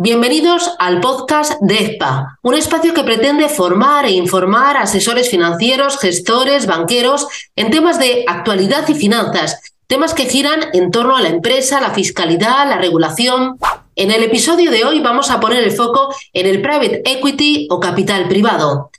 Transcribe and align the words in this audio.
Bienvenidos 0.00 0.76
al 0.78 1.00
podcast 1.00 1.60
de 1.60 1.98
un 2.42 2.54
espacio 2.54 2.94
que 2.94 3.02
pretende 3.02 3.48
formar 3.48 4.04
e 4.04 4.12
informar 4.12 4.76
a 4.76 4.82
asesores 4.82 5.28
financieros, 5.28 5.98
gestores, 5.98 6.68
banqueros 6.68 7.26
en 7.56 7.72
temas 7.72 7.98
de 7.98 8.24
actualidad 8.28 8.88
y 8.88 8.94
finanzas, 8.94 9.60
temas 9.88 10.14
que 10.14 10.26
giran 10.26 10.60
en 10.72 10.92
torno 10.92 11.16
a 11.16 11.20
la 11.20 11.30
empresa, 11.30 11.80
la 11.80 11.90
fiscalidad, 11.90 12.68
la 12.68 12.78
regulación. 12.78 13.58
En 13.96 14.12
el 14.12 14.22
episodio 14.22 14.70
de 14.70 14.84
hoy 14.84 15.00
vamos 15.00 15.32
a 15.32 15.40
poner 15.40 15.64
el 15.64 15.72
foco 15.72 16.14
en 16.32 16.46
el 16.46 16.62
private 16.62 17.02
equity 17.04 17.66
o 17.68 17.80
capital 17.80 18.28
privado. 18.28 18.92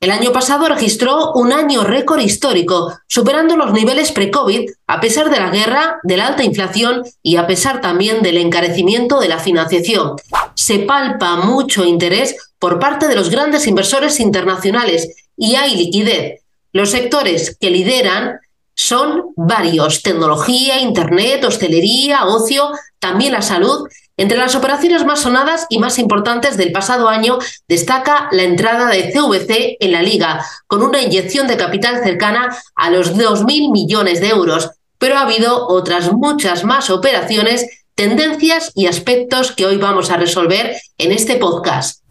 El 0.00 0.10
año 0.10 0.32
pasado 0.32 0.68
registró 0.68 1.32
un 1.32 1.52
año 1.52 1.82
récord 1.82 2.20
histórico, 2.20 2.92
superando 3.06 3.56
los 3.56 3.72
niveles 3.72 4.12
pre-COVID, 4.12 4.68
a 4.86 5.00
pesar 5.00 5.30
de 5.30 5.40
la 5.40 5.50
guerra, 5.50 5.98
de 6.02 6.16
la 6.16 6.26
alta 6.26 6.44
inflación 6.44 7.02
y 7.22 7.36
a 7.36 7.46
pesar 7.46 7.80
también 7.80 8.22
del 8.22 8.36
encarecimiento 8.36 9.18
de 9.18 9.28
la 9.28 9.38
financiación. 9.38 10.16
Se 10.54 10.80
palpa 10.80 11.36
mucho 11.36 11.84
interés 11.84 12.36
por 12.58 12.78
parte 12.78 13.08
de 13.08 13.14
los 13.14 13.30
grandes 13.30 13.66
inversores 13.66 14.20
internacionales 14.20 15.08
y 15.36 15.54
hay 15.54 15.76
liquidez. 15.76 16.42
Los 16.72 16.90
sectores 16.90 17.56
que 17.58 17.70
lideran 17.70 18.40
son 18.74 19.32
varios, 19.36 20.02
tecnología, 20.02 20.80
Internet, 20.80 21.44
hostelería, 21.44 22.26
ocio, 22.26 22.70
también 22.98 23.32
la 23.32 23.42
salud 23.42 23.88
entre 24.16 24.38
las 24.38 24.54
operaciones 24.54 25.04
más 25.04 25.20
sonadas 25.20 25.66
y 25.68 25.78
más 25.78 25.98
importantes 25.98 26.56
del 26.56 26.70
pasado 26.70 27.08
año 27.08 27.38
destaca 27.66 28.28
la 28.30 28.44
entrada 28.44 28.86
de 28.88 29.12
CVC 29.12 29.76
en 29.80 29.92
la 29.92 30.02
liga, 30.02 30.44
con 30.68 30.82
una 30.82 31.02
inyección 31.02 31.48
de 31.48 31.56
capital 31.56 32.02
cercana 32.04 32.56
a 32.76 32.90
los 32.90 33.16
2.000 33.16 33.72
millones 33.72 34.20
de 34.20 34.28
euros, 34.28 34.70
pero 34.98 35.16
ha 35.16 35.22
habido 35.22 35.66
otras 35.66 36.12
muchas 36.12 36.64
más 36.64 36.90
operaciones, 36.90 37.66
tendencias 37.96 38.70
y 38.74 38.86
aspectos 38.86 39.50
que 39.52 39.66
hoy 39.66 39.78
vamos 39.78 40.10
a 40.10 40.16
resolver 40.16 40.76
en 40.98 41.10
este 41.10 41.36
podcast. 41.36 42.02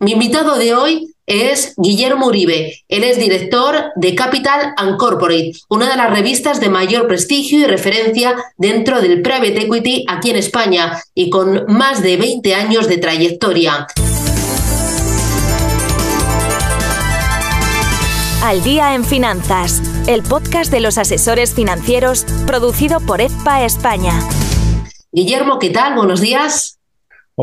Mi 0.00 0.12
invitado 0.12 0.56
de 0.56 0.74
hoy 0.74 1.11
es 1.26 1.74
Guillermo 1.76 2.26
Uribe. 2.26 2.80
Él 2.88 3.04
es 3.04 3.18
director 3.18 3.92
de 3.96 4.14
Capital 4.14 4.74
and 4.76 4.96
Corporate, 4.96 5.52
una 5.68 5.88
de 5.88 5.96
las 5.96 6.10
revistas 6.10 6.60
de 6.60 6.68
mayor 6.68 7.06
prestigio 7.06 7.60
y 7.60 7.64
referencia 7.64 8.36
dentro 8.56 9.00
del 9.00 9.22
private 9.22 9.62
equity 9.62 10.04
aquí 10.08 10.30
en 10.30 10.36
España 10.36 11.02
y 11.14 11.30
con 11.30 11.64
más 11.68 12.02
de 12.02 12.16
20 12.16 12.54
años 12.54 12.88
de 12.88 12.98
trayectoria. 12.98 13.86
Al 18.42 18.62
día 18.64 18.94
en 18.94 19.04
finanzas, 19.04 19.80
el 20.08 20.22
podcast 20.24 20.72
de 20.72 20.80
los 20.80 20.98
asesores 20.98 21.54
financieros 21.54 22.24
producido 22.44 22.98
por 22.98 23.20
EFPA 23.20 23.64
España. 23.64 24.18
Guillermo, 25.12 25.60
¿qué 25.60 25.70
tal? 25.70 25.94
Buenos 25.94 26.20
días. 26.20 26.81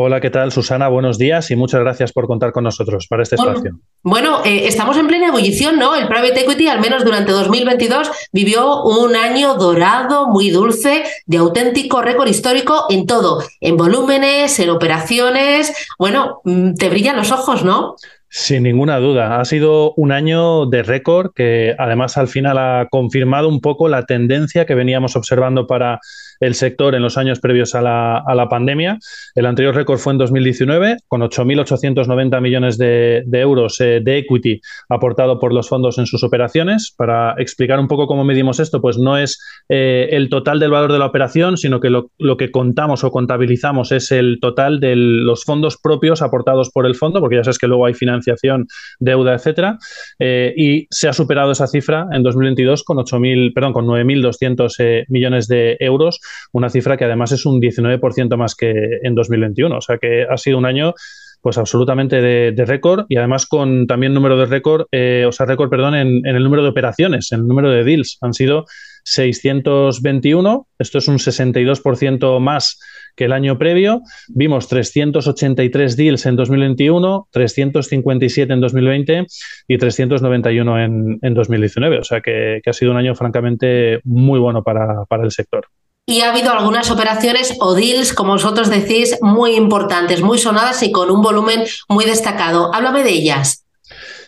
Hola, 0.02 0.22
¿qué 0.22 0.30
tal, 0.30 0.54
Susana? 0.54 0.88
Buenos 0.88 1.18
días 1.18 1.52
y 1.52 1.58
muchas 1.58 1.82
gracias 1.82 2.14
por 2.14 2.26
contar 2.26 2.54
con 2.54 2.64
nosotros 2.64 3.06
para 3.10 3.24
este 3.24 3.36
espacio. 3.36 3.82
Bueno, 4.02 4.40
eh, 4.46 4.62
estamos 4.66 4.96
en 4.96 5.08
plena 5.08 5.28
ebullición, 5.28 5.78
¿no? 5.78 5.94
El 5.94 6.08
private 6.08 6.40
equity, 6.40 6.70
al 6.70 6.80
menos 6.80 7.04
durante 7.04 7.34
2022, 7.34 8.10
vivió 8.32 8.82
un 8.84 9.18
año 9.18 9.56
dorado, 9.56 10.30
muy 10.30 10.52
dulce, 10.52 11.04
de 11.26 11.38
auténtico 11.38 12.02
récord 12.02 12.30
histórico 12.30 12.86
en 12.88 13.08
todo, 13.08 13.44
en 13.60 13.76
volúmenes, 13.76 14.58
en 14.62 14.70
operaciones. 14.70 15.76
Bueno, 15.98 16.40
mm, 16.46 16.76
te 16.76 16.88
brillan 16.88 17.18
los 17.18 17.34
ojos, 17.34 17.66
¿no? 17.66 17.98
Sin 18.30 18.64
ninguna 18.64 19.00
duda. 19.00 19.42
Ha 19.42 19.44
sido 19.44 19.94
un 19.98 20.14
año 20.14 20.66
de 20.68 20.82
récord 20.82 21.32
que 21.36 21.76
además 21.78 22.16
al 22.16 22.30
final 22.30 22.58
ha 22.58 22.88
confirmado 22.90 23.50
un 23.50 23.60
poco 23.60 23.90
la 23.90 24.06
tendencia 24.06 24.66
que 24.66 24.76
veníamos 24.76 25.18
observando 25.18 25.68
para 25.68 26.00
el 26.40 26.56
sector 26.56 26.96
en 26.96 27.02
los 27.02 27.18
años 27.18 27.40
previos 27.40 27.76
a 27.76 27.82
la, 27.82 28.48
pandemia. 28.50 28.98
El 29.36 29.46
anterior 29.46 29.76
récord 29.76 30.00
fue 30.00 30.14
en 30.14 30.20
2019, 30.20 30.98
con 31.08 31.22
8.890 31.22 32.42
millones 32.42 32.78
de, 32.78 33.24
euros 33.32 33.80
eh, 33.82 34.00
de 34.02 34.18
equity 34.20 34.62
aportado 34.90 35.40
por 35.40 35.54
los 35.54 35.70
fondos 35.70 35.98
en 35.98 36.06
sus 36.06 36.24
operaciones. 36.24 36.94
Para 36.98 37.36
explicar 37.38 37.80
un 37.80 37.88
poco 37.88 38.08
cómo 38.08 38.24
medimos 38.24 38.60
esto, 38.60 38.82
pues 38.82 38.98
no 38.98 39.18
es 39.18 39.40
eh, 39.68 40.10
el 40.12 40.30
total 40.30 40.60
del 40.60 40.72
valor 40.72 40.92
de 40.92 41.00
la 41.00 41.06
operación, 41.06 41.58
sino 41.58 41.80
que 41.80 41.90
lo, 41.90 42.38
que 42.38 42.52
contamos 42.52 43.04
o 43.04 43.12
contabilizamos 43.12 43.92
es 43.92 44.12
el 44.12 44.40
total 44.42 44.80
de 44.80 44.96
los 44.96 45.44
fondos 45.44 45.78
propios 45.78 46.22
aportados 46.22 46.72
por 46.72 46.86
el 46.86 46.96
fondo, 46.96 47.20
porque 47.20 47.36
ya 47.36 47.44
sabes 47.44 47.60
que 47.60 47.68
luego 47.68 47.86
hay 47.86 47.94
financiación, 47.94 48.68
deuda, 49.00 49.36
etcétera. 49.36 49.78
Eh, 50.18 50.54
y 50.56 50.88
se 50.90 51.08
ha 51.10 51.14
superado 51.14 51.52
esa 51.52 51.68
cifra 51.68 52.08
en 52.12 52.24
2022 52.24 52.84
con 52.84 52.98
8.000, 52.98 53.54
perdón, 53.54 53.74
con 53.74 53.86
9.200 53.86 55.06
millones 55.10 55.48
de 55.48 55.78
euros 55.80 56.20
una 56.52 56.70
cifra 56.70 56.98
que 56.98 57.06
además 57.06 57.32
es 57.32 57.46
un 57.46 57.60
19% 57.62 58.38
más 58.38 58.56
que 58.56 58.74
en 59.04 59.16
2021. 59.16 59.78
O 59.78 59.82
sea 59.82 59.98
que 59.98 60.24
ha 60.24 60.38
sido 60.38 60.58
un 60.58 60.66
año 60.66 60.94
pues 61.42 61.58
absolutamente 61.58 62.22
de, 62.22 62.66
récord 62.66 63.06
y 63.08 63.18
además 63.18 63.46
con 63.46 63.88
también 63.88 64.14
número 64.14 64.38
de 64.38 64.46
récord, 64.46 64.88
eh, 64.92 65.26
o 65.28 65.32
sea, 65.32 65.46
récord, 65.46 65.70
perdón, 65.70 65.96
en, 65.96 66.26
el 66.26 66.44
número 66.44 66.64
de 66.64 66.70
operaciones, 66.70 67.32
en 67.32 67.42
el 67.42 67.48
número 67.48 67.72
de 67.72 67.84
deals. 67.84 68.18
Han 68.22 68.34
sido 68.34 68.66
621, 69.06 70.68
esto 70.78 70.98
es 70.98 71.08
un 71.08 71.18
62% 71.18 72.40
más 72.40 72.80
que 73.16 73.26
el 73.26 73.34
año 73.34 73.58
previo. 73.58 74.02
Vimos 74.28 74.68
383 74.68 75.96
deals 75.96 76.26
en 76.26 76.36
2021, 76.36 77.28
357 77.32 78.54
en 78.54 78.60
2020 78.60 79.26
y 79.68 79.78
391 79.78 80.80
en, 80.80 81.20
en 81.22 81.34
2019. 81.34 82.00
O 82.00 82.04
sea 82.04 82.22
que, 82.22 82.62
ha 82.66 82.74
sido 82.74 82.92
un 82.92 82.98
año 82.98 83.16
francamente 83.16 84.02
muy 84.04 84.40
bueno 84.40 84.64
para 84.64 85.24
el 85.24 85.32
sector 85.32 85.68
y 86.10 86.22
ha 86.22 86.32
habido 86.32 86.52
algunas 86.52 86.90
operaciones 86.90 87.54
o 87.60 87.76
deals, 87.76 88.14
como 88.14 88.34
vosotros 88.34 88.68
decís, 88.72 89.16
muy 89.22 89.56
importantes, 89.56 90.22
muy 90.22 90.40
sonadas 90.40 90.82
y 90.82 90.92
con 90.92 91.12
un 91.12 91.22
volumen 91.22 91.66
muy 91.88 92.04
destacado. 92.04 92.74
Háblame 92.74 93.04
de 93.04 93.12
ellas. 93.12 93.64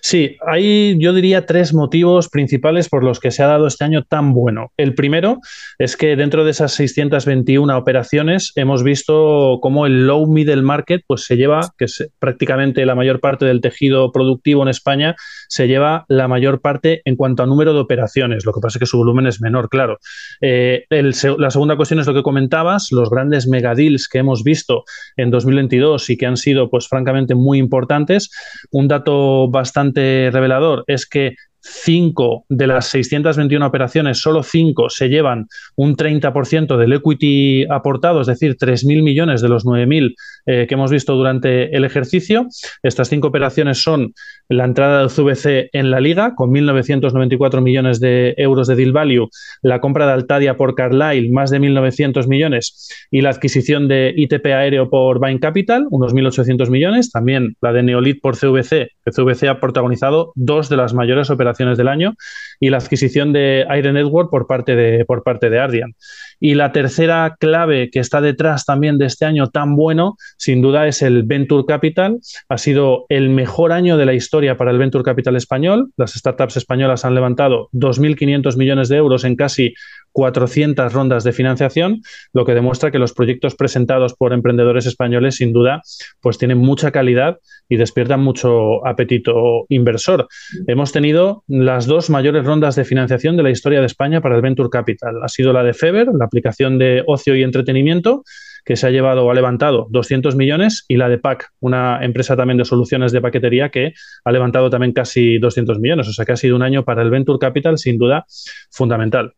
Sí, 0.03 0.37
hay 0.45 0.97
yo 0.99 1.13
diría 1.13 1.45
tres 1.45 1.75
motivos 1.75 2.27
principales 2.27 2.89
por 2.89 3.03
los 3.03 3.19
que 3.19 3.29
se 3.29 3.43
ha 3.43 3.47
dado 3.47 3.67
este 3.67 3.85
año 3.85 4.03
tan 4.03 4.33
bueno. 4.33 4.71
El 4.75 4.95
primero 4.95 5.39
es 5.77 5.95
que 5.95 6.15
dentro 6.15 6.43
de 6.43 6.51
esas 6.51 6.73
621 6.73 7.77
operaciones 7.77 8.51
hemos 8.55 8.83
visto 8.83 9.59
cómo 9.61 9.85
el 9.85 10.07
low 10.07 10.25
middle 10.25 10.63
market 10.63 11.03
pues 11.05 11.25
se 11.25 11.37
lleva, 11.37 11.73
que 11.77 11.85
es 11.85 12.09
prácticamente 12.17 12.83
la 12.87 12.95
mayor 12.95 13.19
parte 13.19 13.45
del 13.45 13.61
tejido 13.61 14.11
productivo 14.11 14.63
en 14.63 14.69
España, 14.69 15.15
se 15.47 15.67
lleva 15.67 16.05
la 16.07 16.27
mayor 16.27 16.61
parte 16.61 17.01
en 17.05 17.15
cuanto 17.15 17.43
a 17.43 17.45
número 17.45 17.73
de 17.73 17.79
operaciones. 17.79 18.43
Lo 18.43 18.53
que 18.53 18.59
pasa 18.59 18.77
es 18.77 18.79
que 18.79 18.85
su 18.87 18.97
volumen 18.97 19.27
es 19.27 19.39
menor, 19.39 19.69
claro. 19.69 19.99
Eh, 20.41 20.85
la 20.89 21.51
segunda 21.51 21.75
cuestión 21.75 21.99
es 21.99 22.07
lo 22.07 22.15
que 22.15 22.23
comentabas, 22.23 22.87
los 22.91 23.11
grandes 23.11 23.47
megadeals 23.47 24.07
que 24.07 24.17
hemos 24.17 24.43
visto 24.43 24.83
en 25.15 25.29
2022 25.29 26.09
y 26.09 26.17
que 26.17 26.25
han 26.25 26.37
sido 26.37 26.71
pues 26.71 26.87
francamente 26.87 27.35
muy 27.35 27.59
importantes. 27.59 28.31
Un 28.71 28.87
dato 28.87 29.47
bastante 29.47 29.90
revelador 30.31 30.83
es 30.87 31.05
que 31.05 31.35
5 31.61 32.45
de 32.49 32.67
las 32.67 32.87
621 32.87 33.65
operaciones, 33.65 34.19
solo 34.19 34.43
5 34.43 34.89
se 34.89 35.09
llevan 35.09 35.47
un 35.75 35.95
30% 35.95 36.77
del 36.77 36.93
equity 36.93 37.65
aportado, 37.69 38.21
es 38.21 38.27
decir, 38.27 38.57
3.000 38.57 39.03
millones 39.03 39.41
de 39.41 39.49
los 39.49 39.65
9.000 39.65 40.15
eh, 40.47 40.65
que 40.67 40.73
hemos 40.73 40.91
visto 40.91 41.15
durante 41.15 41.75
el 41.75 41.85
ejercicio. 41.85 42.47
Estas 42.81 43.09
5 43.09 43.27
operaciones 43.27 43.81
son 43.81 44.13
la 44.49 44.65
entrada 44.65 44.99
del 44.99 45.09
CVC 45.09 45.69
en 45.73 45.91
la 45.91 45.99
liga, 45.99 46.33
con 46.35 46.51
1.994 46.51 47.61
millones 47.61 47.99
de 47.99 48.33
euros 48.37 48.67
de 48.67 48.75
deal 48.75 48.91
value, 48.91 49.29
la 49.61 49.79
compra 49.79 50.07
de 50.07 50.13
Altadia 50.13 50.57
por 50.57 50.75
Carlyle, 50.75 51.31
más 51.31 51.51
de 51.51 51.59
1.900 51.59 52.27
millones, 52.27 53.07
y 53.11 53.21
la 53.21 53.29
adquisición 53.29 53.87
de 53.87 54.13
ITP 54.15 54.45
Aéreo 54.47 54.89
por 54.89 55.19
Bain 55.19 55.37
Capital, 55.37 55.85
unos 55.91 56.13
1.800 56.13 56.69
millones, 56.69 57.11
también 57.11 57.55
la 57.61 57.71
de 57.71 57.83
Neolit 57.83 58.19
por 58.21 58.35
CVC, 58.35 58.89
que 59.05 59.11
CVC 59.11 59.47
ha 59.47 59.59
protagonizado 59.59 60.31
dos 60.35 60.69
de 60.69 60.77
las 60.77 60.93
mayores 60.93 61.29
operaciones 61.29 61.50
del 61.57 61.87
año 61.87 62.15
y 62.59 62.69
la 62.69 62.77
adquisición 62.77 63.33
de 63.33 63.65
Aire 63.69 63.93
Network 63.93 64.29
por 64.29 64.47
parte 64.47 64.75
de, 64.75 65.05
por 65.05 65.23
parte 65.23 65.49
de 65.49 65.59
Ardian. 65.59 65.95
Y 66.39 66.55
la 66.55 66.71
tercera 66.71 67.35
clave 67.39 67.89
que 67.91 67.99
está 67.99 68.21
detrás 68.21 68.65
también 68.65 68.97
de 68.97 69.05
este 69.05 69.25
año 69.25 69.49
tan 69.49 69.75
bueno, 69.75 70.15
sin 70.37 70.61
duda, 70.61 70.87
es 70.87 71.01
el 71.01 71.23
Venture 71.23 71.65
Capital. 71.67 72.19
Ha 72.49 72.57
sido 72.57 73.05
el 73.09 73.29
mejor 73.29 73.71
año 73.71 73.97
de 73.97 74.05
la 74.05 74.13
historia 74.13 74.57
para 74.57 74.71
el 74.71 74.77
Venture 74.77 75.03
Capital 75.03 75.35
español. 75.35 75.91
Las 75.97 76.13
startups 76.13 76.57
españolas 76.57 77.05
han 77.05 77.15
levantado 77.15 77.69
2.500 77.73 78.57
millones 78.57 78.89
de 78.89 78.97
euros 78.97 79.23
en 79.23 79.35
casi 79.35 79.73
400 80.13 80.91
rondas 80.91 81.23
de 81.23 81.31
financiación, 81.31 82.01
lo 82.33 82.45
que 82.45 82.53
demuestra 82.53 82.91
que 82.91 82.99
los 82.99 83.13
proyectos 83.13 83.55
presentados 83.55 84.13
por 84.13 84.33
emprendedores 84.33 84.85
españoles, 84.85 85.35
sin 85.35 85.53
duda, 85.53 85.81
pues 86.21 86.37
tienen 86.37 86.57
mucha 86.57 86.91
calidad 86.91 87.37
y 87.69 87.77
despiertan 87.77 88.21
mucho 88.21 88.85
apetito 88.85 89.65
inversor. 89.69 90.27
Hemos 90.67 90.91
tenido 90.91 91.40
las 91.47 91.85
dos 91.85 92.09
mayores 92.09 92.45
rondas 92.45 92.75
de 92.75 92.85
financiación 92.85 93.37
de 93.37 93.43
la 93.43 93.49
historia 93.49 93.79
de 93.79 93.85
España 93.85 94.21
para 94.21 94.35
el 94.35 94.41
Venture 94.41 94.69
Capital. 94.69 95.15
Ha 95.23 95.27
sido 95.27 95.53
la 95.53 95.63
de 95.63 95.73
Feber, 95.73 96.07
la 96.17 96.25
aplicación 96.25 96.77
de 96.77 97.03
ocio 97.07 97.35
y 97.35 97.43
entretenimiento, 97.43 98.23
que 98.63 98.75
se 98.75 98.87
ha 98.87 98.91
llevado 98.91 99.25
o 99.25 99.31
ha 99.31 99.33
levantado 99.33 99.87
200 99.89 100.35
millones, 100.35 100.85
y 100.87 100.97
la 100.97 101.09
de 101.09 101.17
PAC, 101.17 101.49
una 101.59 102.03
empresa 102.03 102.35
también 102.35 102.57
de 102.57 102.65
soluciones 102.65 103.11
de 103.11 103.21
paquetería 103.21 103.69
que 103.69 103.93
ha 104.23 104.31
levantado 104.31 104.69
también 104.69 104.93
casi 104.93 105.39
200 105.39 105.79
millones. 105.79 106.07
O 106.07 106.13
sea 106.13 106.25
que 106.25 106.33
ha 106.33 106.37
sido 106.37 106.55
un 106.55 106.63
año 106.63 106.85
para 106.85 107.01
el 107.01 107.09
Venture 107.09 107.39
Capital 107.39 107.77
sin 107.77 107.97
duda 107.97 108.25
fundamental. 108.69 109.33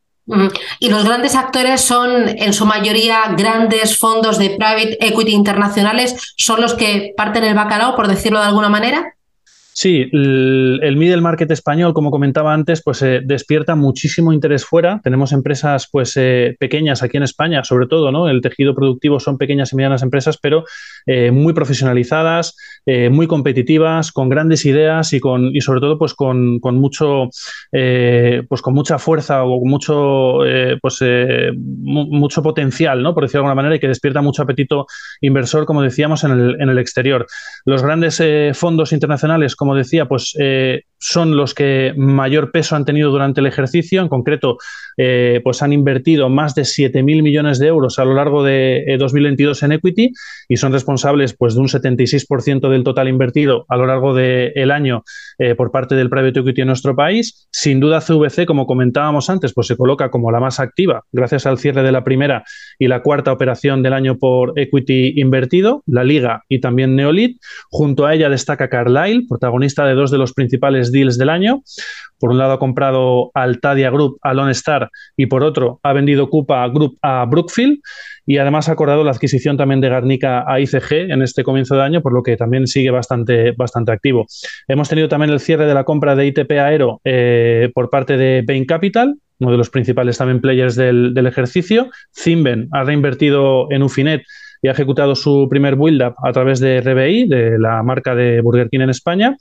Y 0.79 0.89
los 0.89 1.03
grandes 1.03 1.35
actores 1.35 1.81
son, 1.81 2.29
en 2.29 2.53
su 2.53 2.65
mayoría, 2.65 3.33
grandes 3.37 3.97
fondos 3.97 4.37
de 4.37 4.51
private 4.51 4.97
equity 5.05 5.33
internacionales, 5.33 6.33
son 6.37 6.61
los 6.61 6.75
que 6.75 7.13
parten 7.17 7.43
el 7.43 7.55
bacalao, 7.55 7.95
por 7.95 8.07
decirlo 8.07 8.39
de 8.39 8.45
alguna 8.45 8.69
manera. 8.69 9.15
Sí, 9.75 10.07
el, 10.11 10.95
middle 10.97 11.21
market 11.21 11.49
español, 11.49 11.93
como 11.95 12.11
comentaba 12.11 12.53
antes, 12.53 12.83
pues 12.83 13.01
eh, 13.01 13.21
despierta 13.25 13.75
muchísimo 13.75 14.31
interés 14.31 14.65
fuera. 14.65 15.01
Tenemos 15.03 15.31
empresas 15.31 15.89
pues 15.91 16.13
eh, 16.15 16.55
pequeñas 16.59 17.01
aquí 17.01 17.17
en 17.17 17.23
España, 17.23 17.63
sobre 17.63 17.87
todo, 17.87 18.11
¿no? 18.11 18.29
El 18.29 18.41
tejido 18.41 18.75
productivo 18.75 19.19
son 19.19 19.39
pequeñas 19.39 19.73
y 19.73 19.75
medianas 19.75 20.03
empresas, 20.03 20.37
pero 20.37 20.65
eh, 21.07 21.31
muy 21.31 21.53
profesionalizadas, 21.53 22.55
muy 22.85 23.27
competitivas, 23.27 24.11
con 24.11 24.29
grandes 24.29 24.65
ideas 24.65 25.13
y 25.13 25.19
con 25.19 25.55
y 25.55 25.61
sobre 25.61 25.79
todo 25.79 25.97
pues 25.97 26.13
con, 26.13 26.59
mucho 26.61 27.29
pues 27.71 28.61
con 28.61 28.73
mucha 28.73 28.99
fuerza 28.99 29.43
o 29.43 29.63
mucho 29.65 30.39
pues 30.81 30.99
mucho 31.55 32.43
potencial, 32.43 33.01
¿no? 33.01 33.13
Por 33.13 33.23
decirlo 33.23 33.43
de 33.43 33.49
alguna 33.49 33.61
manera, 33.61 33.75
y 33.75 33.79
que 33.79 33.87
despierta 33.87 34.21
mucho 34.21 34.43
apetito 34.43 34.85
inversor, 35.21 35.65
como 35.65 35.81
decíamos, 35.81 36.23
en 36.23 36.31
el, 36.31 36.61
en 36.61 36.69
el 36.69 36.77
exterior. 36.77 37.25
Los 37.65 37.83
grandes 37.83 38.21
fondos 38.53 38.91
internacionales 38.91 39.55
como 39.55 39.75
decía, 39.75 40.05
pues 40.05 40.35
eh, 40.39 40.83
son 40.99 41.35
los 41.35 41.53
que 41.53 41.93
mayor 41.97 42.51
peso 42.51 42.75
han 42.75 42.85
tenido 42.85 43.11
durante 43.11 43.41
el 43.41 43.47
ejercicio. 43.47 44.01
En 44.01 44.07
concreto, 44.07 44.57
eh, 44.97 45.41
pues 45.43 45.61
han 45.61 45.73
invertido 45.73 46.29
más 46.29 46.55
de 46.55 46.63
7.000 46.63 47.03
millones 47.23 47.59
de 47.59 47.67
euros 47.67 47.99
a 47.99 48.05
lo 48.05 48.13
largo 48.13 48.43
de 48.43 48.95
2022 48.99 49.61
eh, 49.61 49.65
en 49.65 49.71
equity 49.73 50.11
y 50.47 50.57
son 50.57 50.71
responsables 50.71 51.33
pues, 51.33 51.55
de 51.55 51.61
un 51.61 51.67
76% 51.67 52.69
del 52.73 52.83
total 52.83 53.07
invertido 53.07 53.65
a 53.69 53.77
lo 53.77 53.85
largo 53.85 54.13
del 54.13 54.71
año 54.71 55.03
por 55.57 55.71
parte 55.71 55.95
del 55.95 56.09
private 56.09 56.41
equity 56.41 56.61
en 56.61 56.67
nuestro 56.67 56.95
país. 56.95 57.47
Sin 57.51 57.79
duda, 57.79 58.01
CVC, 58.01 58.45
como 58.45 58.65
comentábamos 58.65 59.29
antes, 59.29 59.53
pues 59.53 59.67
se 59.67 59.77
coloca 59.77 60.09
como 60.09 60.31
la 60.31 60.39
más 60.39 60.59
activa 60.59 61.03
gracias 61.11 61.45
al 61.45 61.57
cierre 61.57 61.83
de 61.83 61.91
la 61.91 62.03
primera 62.03 62.43
y 62.77 62.87
la 62.87 63.01
cuarta 63.01 63.31
operación 63.31 63.81
del 63.83 63.93
año 63.93 64.17
por 64.17 64.53
equity 64.59 65.13
invertido, 65.21 65.83
la 65.85 66.03
Liga 66.03 66.43
y 66.49 66.59
también 66.59 66.95
Neolit. 66.95 67.37
Junto 67.69 68.05
a 68.05 68.13
ella 68.13 68.29
destaca 68.29 68.69
Carlyle, 68.69 69.25
protagonista 69.27 69.85
de 69.85 69.93
dos 69.93 70.11
de 70.11 70.17
los 70.17 70.33
principales 70.33 70.91
deals 70.91 71.17
del 71.17 71.29
año. 71.29 71.61
Por 72.19 72.31
un 72.31 72.37
lado 72.37 72.53
ha 72.53 72.59
comprado 72.59 73.31
Altadia 73.33 73.89
Group 73.89 74.17
a 74.21 74.33
Lone 74.33 74.51
Star 74.51 74.89
y 75.17 75.25
por 75.25 75.43
otro 75.43 75.79
ha 75.83 75.93
vendido 75.93 76.29
Coupa 76.29 76.67
Group 76.69 76.97
a 77.01 77.25
Brookfield 77.25 77.79
y 78.25 78.37
además 78.37 78.69
ha 78.69 78.73
acordado 78.73 79.03
la 79.03 79.11
adquisición 79.11 79.57
también 79.57 79.81
de 79.81 79.89
Garnica 79.89 80.45
a 80.47 80.59
ICG 80.59 81.11
en 81.11 81.21
este 81.21 81.43
comienzo 81.43 81.75
de 81.75 81.83
año, 81.83 82.01
por 82.01 82.13
lo 82.13 82.23
que 82.23 82.37
también 82.37 82.67
sigue 82.67 82.91
bastante, 82.91 83.51
bastante 83.51 83.91
activo. 83.91 84.25
Hemos 84.67 84.89
tenido 84.89 85.09
también 85.09 85.31
el 85.31 85.39
cierre 85.39 85.65
de 85.65 85.73
la 85.73 85.83
compra 85.83 86.15
de 86.15 86.27
ITP 86.27 86.51
Aero 86.51 87.01
eh, 87.03 87.69
por 87.73 87.89
parte 87.89 88.17
de 88.17 88.43
Bain 88.45 88.65
Capital, 88.65 89.15
uno 89.39 89.51
de 89.51 89.57
los 89.57 89.69
principales 89.69 90.17
también 90.17 90.41
players 90.41 90.75
del, 90.75 91.13
del 91.13 91.27
ejercicio. 91.27 91.89
Zimben 92.15 92.69
ha 92.71 92.83
reinvertido 92.83 93.67
en 93.71 93.83
Ufinet 93.83 94.23
y 94.63 94.69
ha 94.69 94.71
ejecutado 94.71 95.13
su 95.13 95.47
primer 95.49 95.75
build-up 95.75 96.15
a 96.23 96.31
través 96.31 96.61
de 96.61 96.79
RBI, 96.79 97.27
de 97.27 97.59
la 97.59 97.83
marca 97.83 98.15
de 98.15 98.39
Burger 98.39 98.69
King 98.69 98.79
en 98.79 98.89
España. 98.89 99.35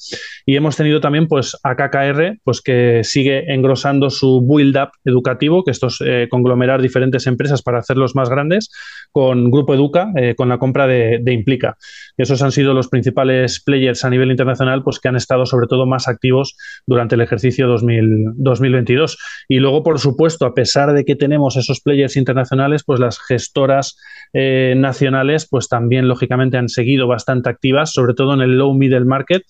Y 0.45 0.57
hemos 0.57 0.77
tenido 0.77 1.01
también 1.01 1.29
pues, 1.29 1.57
a 1.63 1.77
KKR, 1.77 2.41
pues, 2.43 2.61
que 2.61 3.03
sigue 3.05 3.55
engrosando 3.55 4.11
su 4.11 4.45
build-up 4.45 4.91
educativo, 5.05 5.63
que 5.63 5.71
esto 5.71 5.87
es 5.87 6.03
eh, 6.05 6.27
conglomerar 6.29 6.83
diferentes 6.83 7.29
empresas 7.29 7.63
para 7.63 7.79
hacerlos 7.79 8.17
más 8.17 8.29
grandes, 8.31 8.71
con 9.13 9.53
Grupo 9.53 9.75
Educa, 9.75 10.11
eh, 10.17 10.35
con 10.35 10.49
la 10.49 10.59
compra 10.59 10.89
de, 10.89 11.23
Implica. 11.33 11.77
Esos 12.17 12.43
han 12.43 12.51
sido 12.51 12.75
los 12.75 12.89
principales 12.89 13.63
players 13.63 14.05
a 14.05 14.11
nivel 14.11 14.31
internacional 14.33 14.83
pues, 14.83 14.99
que 14.99 15.09
han 15.09 15.17
estado 15.17 15.47
sobre 15.47 15.69
todo 15.69 15.87
más 15.87 16.09
activos 16.09 16.57
durante 16.85 17.15
el 17.15 17.21
ejercicio 17.21 17.69
2022. 17.69 19.19
Y 19.49 19.61
luego, 19.61 19.85
por 19.85 20.01
supuesto, 20.01 20.47
a 20.47 20.53
pesar 20.53 20.93
de 20.93 21.05
que 21.05 21.15
tenemos 21.15 21.57
esos 21.57 21.81
players 21.81 22.17
internacionales, 22.17 22.83
pues 22.85 22.99
las 22.99 23.21
gestoras 23.21 23.97
eh, 24.35 24.75
nacionales 24.77 25.12
pues 25.49 25.69
también 25.69 26.09
lógicamente 26.09 26.57
han 26.57 26.69
seguido 26.69 27.07
bastante 27.07 27.49
activas, 27.49 27.93
sobre 27.93 28.15
todo 28.15 28.35
en 28.35 28.41
el 28.41 28.59
low 28.59 28.75
middle 28.75 29.05
market, 29.05 29.43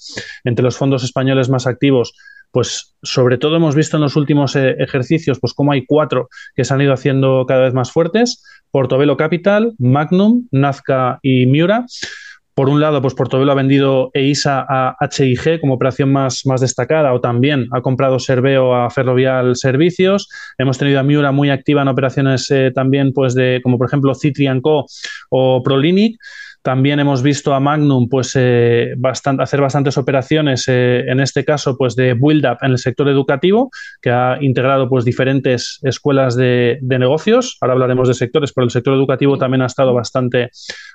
entre 0.44 0.62
los 0.62 0.76
fondos 0.76 1.04
españoles 1.04 1.48
más 1.48 1.66
activos. 1.66 2.14
Pues 2.50 2.94
sobre 3.02 3.38
todo 3.38 3.56
hemos 3.56 3.74
visto 3.74 3.96
en 3.96 4.02
los 4.02 4.14
últimos 4.14 4.54
eh, 4.56 4.76
ejercicios, 4.78 5.40
pues 5.40 5.54
como 5.54 5.72
hay 5.72 5.86
cuatro 5.86 6.28
que 6.54 6.64
se 6.64 6.74
han 6.74 6.82
ido 6.82 6.92
haciendo 6.92 7.46
cada 7.46 7.62
vez 7.62 7.72
más 7.72 7.90
fuertes: 7.90 8.44
Portobelo 8.70 9.16
Capital, 9.16 9.72
Magnum, 9.78 10.48
Nazca 10.50 11.18
y 11.22 11.46
Miura. 11.46 11.86
Por 12.54 12.68
un 12.68 12.80
lado, 12.80 13.00
pues 13.00 13.14
Portobelo 13.14 13.52
ha 13.52 13.54
vendido 13.54 14.10
EISA 14.12 14.66
a 14.68 14.96
HIG 15.10 15.58
como 15.60 15.74
operación 15.74 16.12
más, 16.12 16.44
más 16.44 16.60
destacada 16.60 17.14
o 17.14 17.20
también 17.20 17.66
ha 17.72 17.80
comprado 17.80 18.18
Serveo 18.18 18.74
a 18.74 18.90
Ferrovial 18.90 19.56
Servicios. 19.56 20.28
Hemos 20.58 20.76
tenido 20.76 21.00
a 21.00 21.02
Miura 21.02 21.32
muy 21.32 21.48
activa 21.48 21.80
en 21.80 21.88
operaciones 21.88 22.50
eh, 22.50 22.70
también, 22.74 23.12
pues 23.14 23.34
de, 23.34 23.60
como 23.62 23.78
por 23.78 23.86
ejemplo 23.86 24.14
Citrian 24.14 24.60
Co 24.60 24.84
o 25.30 25.62
Prolinic. 25.62 26.18
También 26.62 27.00
hemos 27.00 27.22
visto 27.22 27.54
a 27.54 27.60
Magnum 27.60 28.08
pues, 28.08 28.32
eh, 28.36 28.94
hacer 29.38 29.60
bastantes 29.60 29.98
operaciones, 29.98 30.64
eh, 30.68 31.00
en 31.08 31.18
este 31.18 31.44
caso 31.44 31.76
pues, 31.76 31.96
de 31.96 32.14
build-up 32.14 32.58
en 32.62 32.70
el 32.70 32.78
sector 32.78 33.08
educativo, 33.08 33.70
que 34.00 34.10
ha 34.10 34.38
integrado 34.40 34.88
pues, 34.88 35.04
diferentes 35.04 35.80
escuelas 35.82 36.36
de, 36.36 36.78
negocios. 36.82 37.58
Ahora 37.60 37.72
hablaremos 37.74 38.06
de 38.06 38.14
sectores, 38.14 38.52
pero 38.52 38.64
el 38.64 38.70
sector 38.70 38.94
educativo 38.94 39.38
también 39.38 39.62
ha 39.62 39.66
estado 39.66 39.92
bastante, 39.92 40.50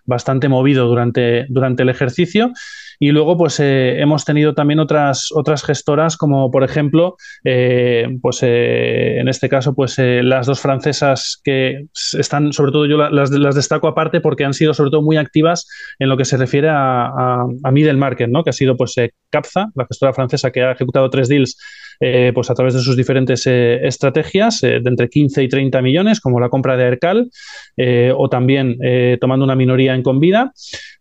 bastante 0.05 0.47
movido 0.47 0.87
durante, 0.87 1.45
durante 1.49 1.83
el 1.83 1.89
ejercicio. 1.89 2.53
Y 2.99 3.11
luego, 3.11 3.37
pues 3.37 3.59
eh, 3.59 4.01
hemos 4.01 4.25
tenido 4.25 4.53
también 4.53 4.79
otras, 4.79 5.29
otras 5.33 5.63
gestoras, 5.63 6.17
como 6.17 6.49
por 6.51 6.63
ejemplo, 6.63 7.15
eh, 7.43 8.07
pues 8.21 8.39
eh, 8.41 9.19
en 9.19 9.27
este 9.27 9.49
caso, 9.49 9.73
pues 9.75 9.97
las 9.97 10.47
dos 10.47 10.59
francesas 10.59 11.39
que 11.43 11.85
están, 12.17 12.53
sobre 12.53 12.71
todo 12.71 12.85
yo 12.85 12.97
las, 12.97 13.29
las, 13.31 13.55
destaco 13.55 13.87
aparte 13.87 14.21
porque 14.21 14.45
han 14.45 14.53
sido 14.53 14.73
sobre 14.73 14.91
todo 14.91 15.01
muy 15.01 15.17
activas 15.17 15.67
en 15.99 16.09
lo 16.09 16.17
que 16.17 16.25
se 16.25 16.37
refiere 16.37 16.69
a, 16.69 17.05
a, 17.05 17.45
a 17.63 17.71
middle 17.71 17.93
market, 17.93 18.29
¿no? 18.29 18.43
Que 18.43 18.49
ha 18.51 18.53
sido 18.53 18.75
pues 18.75 18.95
Capza, 19.29 19.67
la 19.75 19.85
gestora 19.85 20.13
francesa 20.13 20.51
que 20.51 20.63
ha 20.63 20.71
ejecutado 20.71 21.09
tres 21.09 21.27
deals 21.27 21.57
eh, 21.99 22.31
pues 22.33 22.49
a 22.49 22.53
través 22.53 22.73
de 22.73 22.81
sus 22.81 22.95
diferentes 22.95 23.47
eh, 23.47 23.79
estrategias 23.87 24.63
eh, 24.63 24.79
de 24.81 24.89
entre 24.89 25.09
15 25.09 25.43
y 25.43 25.49
30 25.49 25.81
millones, 25.81 26.19
como 26.19 26.39
la 26.39 26.49
compra 26.49 26.77
de 26.77 26.85
Ercal, 26.85 27.29
o 28.15 28.29
también 28.29 28.77
tomando 29.19 29.45
una 29.45 29.55
minoría 29.55 29.93
en 29.93 30.03
Convida. 30.03 30.51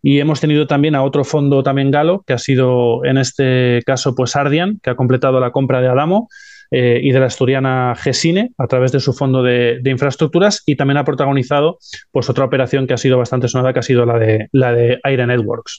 Y 0.02 0.20
hemos 0.20 0.40
tenido 0.40 0.66
también 0.66 0.94
a 0.94 1.02
otro 1.02 1.24
fondo 1.24 1.62
también 1.62 1.90
galo, 1.90 2.22
que 2.26 2.34
ha 2.34 2.38
sido 2.38 3.04
en 3.04 3.18
este 3.18 3.82
caso 3.86 4.14
pues 4.14 4.36
Ardian, 4.36 4.78
que 4.82 4.90
ha 4.90 4.94
completado 4.94 5.40
la 5.40 5.52
compra 5.52 5.80
de 5.80 5.88
Adamo. 5.88 6.28
y 6.70 7.12
de 7.12 7.20
la 7.20 7.26
asturiana 7.26 7.94
Gesine 7.96 8.50
a 8.58 8.66
través 8.66 8.90
de 8.90 8.98
su 8.98 9.12
fondo 9.12 9.42
de, 9.42 9.80
infraestructuras 9.84 10.62
y 10.66 10.74
también 10.74 10.98
ha 10.98 11.04
protagonizado 11.04 11.78
pues 12.10 12.28
otra 12.28 12.44
operación 12.44 12.86
que 12.86 12.94
ha 12.94 12.98
sido 12.98 13.18
bastante 13.18 13.46
sonada 13.48 13.72
que 13.72 13.78
ha 13.78 13.82
sido 13.82 14.04
la 14.04 14.18
de 14.18 14.48
la 14.52 14.72
de 14.72 14.98
Aire 15.04 15.26
Networks. 15.26 15.76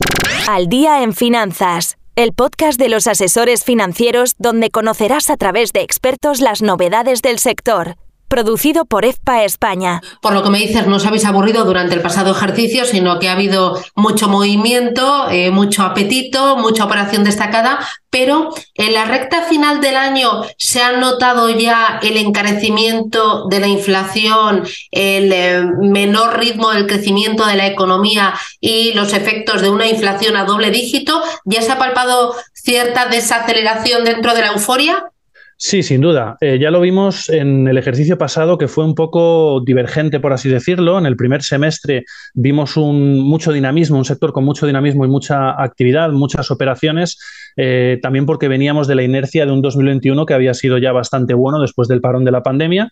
Al 0.47 0.67
día 0.67 1.03
en 1.03 1.13
finanzas 1.13 1.97
el 2.17 2.33
podcast 2.33 2.79
de 2.79 2.89
los 2.89 3.05
asesores 3.05 3.63
financieros 3.63 4.33
donde 4.39 4.71
conocerás 4.71 5.29
a 5.29 5.37
través 5.37 5.71
de 5.71 5.81
expertos 5.81 6.41
las 6.41 6.63
novedades 6.63 7.21
del 7.21 7.37
sector 7.37 7.95
producido 8.27 8.85
por 8.85 9.05
EFPA 9.05 9.43
España. 9.43 10.01
Por 10.21 10.33
lo 10.33 10.43
que 10.43 10.49
me 10.49 10.59
dices, 10.59 10.87
no 10.87 10.97
os 10.97 11.05
habéis 11.05 11.25
aburrido 11.25 11.63
durante 11.65 11.95
el 11.95 12.01
pasado 12.01 12.31
ejercicio, 12.31 12.85
sino 12.85 13.19
que 13.19 13.29
ha 13.29 13.33
habido 13.33 13.81
mucho 13.95 14.27
movimiento, 14.27 15.29
eh, 15.29 15.51
mucho 15.51 15.83
apetito, 15.83 16.57
mucha 16.57 16.85
operación 16.85 17.23
destacada, 17.23 17.79
pero 18.09 18.53
en 18.75 18.93
la 18.93 19.05
recta 19.05 19.43
final 19.43 19.81
del 19.81 19.95
año 19.95 20.43
se 20.57 20.81
ha 20.81 20.93
notado 20.93 21.49
ya 21.49 21.99
el 22.01 22.17
encarecimiento 22.17 23.47
de 23.49 23.59
la 23.59 23.67
inflación, 23.67 24.63
el 24.91 25.31
eh, 25.31 25.63
menor 25.81 26.39
ritmo 26.39 26.71
del 26.71 26.87
crecimiento 26.87 27.45
de 27.45 27.55
la 27.55 27.67
economía 27.67 28.33
y 28.59 28.93
los 28.93 29.13
efectos 29.13 29.61
de 29.61 29.69
una 29.69 29.87
inflación 29.87 30.35
a 30.35 30.45
doble 30.45 30.71
dígito. 30.71 31.21
¿Ya 31.45 31.61
se 31.61 31.71
ha 31.71 31.77
palpado 31.77 32.35
cierta 32.53 33.07
desaceleración 33.07 34.03
dentro 34.03 34.33
de 34.33 34.41
la 34.41 34.47
euforia? 34.47 35.11
Sí, 35.59 35.81
sin 35.81 36.01
duda. 36.01 36.37
Eh, 36.39 36.59
ya 36.59 36.69
lo 36.69 36.79
vimos 36.79 37.29
en 37.29 37.67
el 37.67 37.79
ejercicio 37.79 38.15
pasado 38.15 38.59
que 38.59 38.67
fue 38.67 38.85
un 38.85 38.93
poco 38.93 39.59
divergente, 39.65 40.19
por 40.19 40.31
así 40.31 40.49
decirlo. 40.49 40.99
En 40.99 41.07
el 41.07 41.15
primer 41.15 41.41
semestre 41.41 42.05
vimos 42.35 42.77
un 42.77 43.19
mucho 43.19 43.51
dinamismo, 43.51 43.97
un 43.97 44.05
sector 44.05 44.33
con 44.33 44.45
mucho 44.45 44.67
dinamismo 44.67 45.03
y 45.03 45.07
mucha 45.07 45.59
actividad, 45.59 46.11
muchas 46.11 46.51
operaciones, 46.51 47.17
eh, 47.57 47.99
también 48.01 48.25
porque 48.25 48.47
veníamos 48.47 48.87
de 48.87 48.95
la 48.95 49.03
inercia 49.03 49.45
de 49.45 49.51
un 49.51 49.61
2021 49.61 50.25
que 50.25 50.33
había 50.33 50.53
sido 50.53 50.77
ya 50.77 50.91
bastante 50.91 51.33
bueno 51.33 51.59
después 51.59 51.87
del 51.87 52.01
parón 52.01 52.25
de 52.25 52.31
la 52.31 52.43
pandemia. 52.43 52.89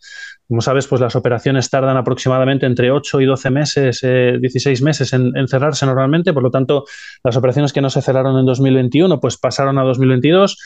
Como 0.48 0.62
sabes, 0.62 0.88
pues 0.88 1.02
las 1.02 1.16
operaciones 1.16 1.70
tardan 1.70 1.98
aproximadamente 1.98 2.66
entre 2.66 2.92
8 2.92 3.22
y 3.22 3.26
12 3.26 3.50
meses, 3.50 4.00
16 4.02 4.82
eh, 4.82 4.84
meses 4.84 5.14
en, 5.14 5.32
cerrarse 5.48 5.86
normalmente. 5.86 6.34
Por 6.34 6.44
lo 6.44 6.52
tanto, 6.52 6.86
las 7.24 7.36
operaciones 7.36 7.74
que 7.74 7.82
no 7.82 7.90
se 7.90 8.02
cerraron 8.02 8.38
en 8.38 8.46
2021 8.46 9.20
pues 9.20 9.38
pasaron 9.38 9.78
a 9.78 9.84
2022. 9.84 10.58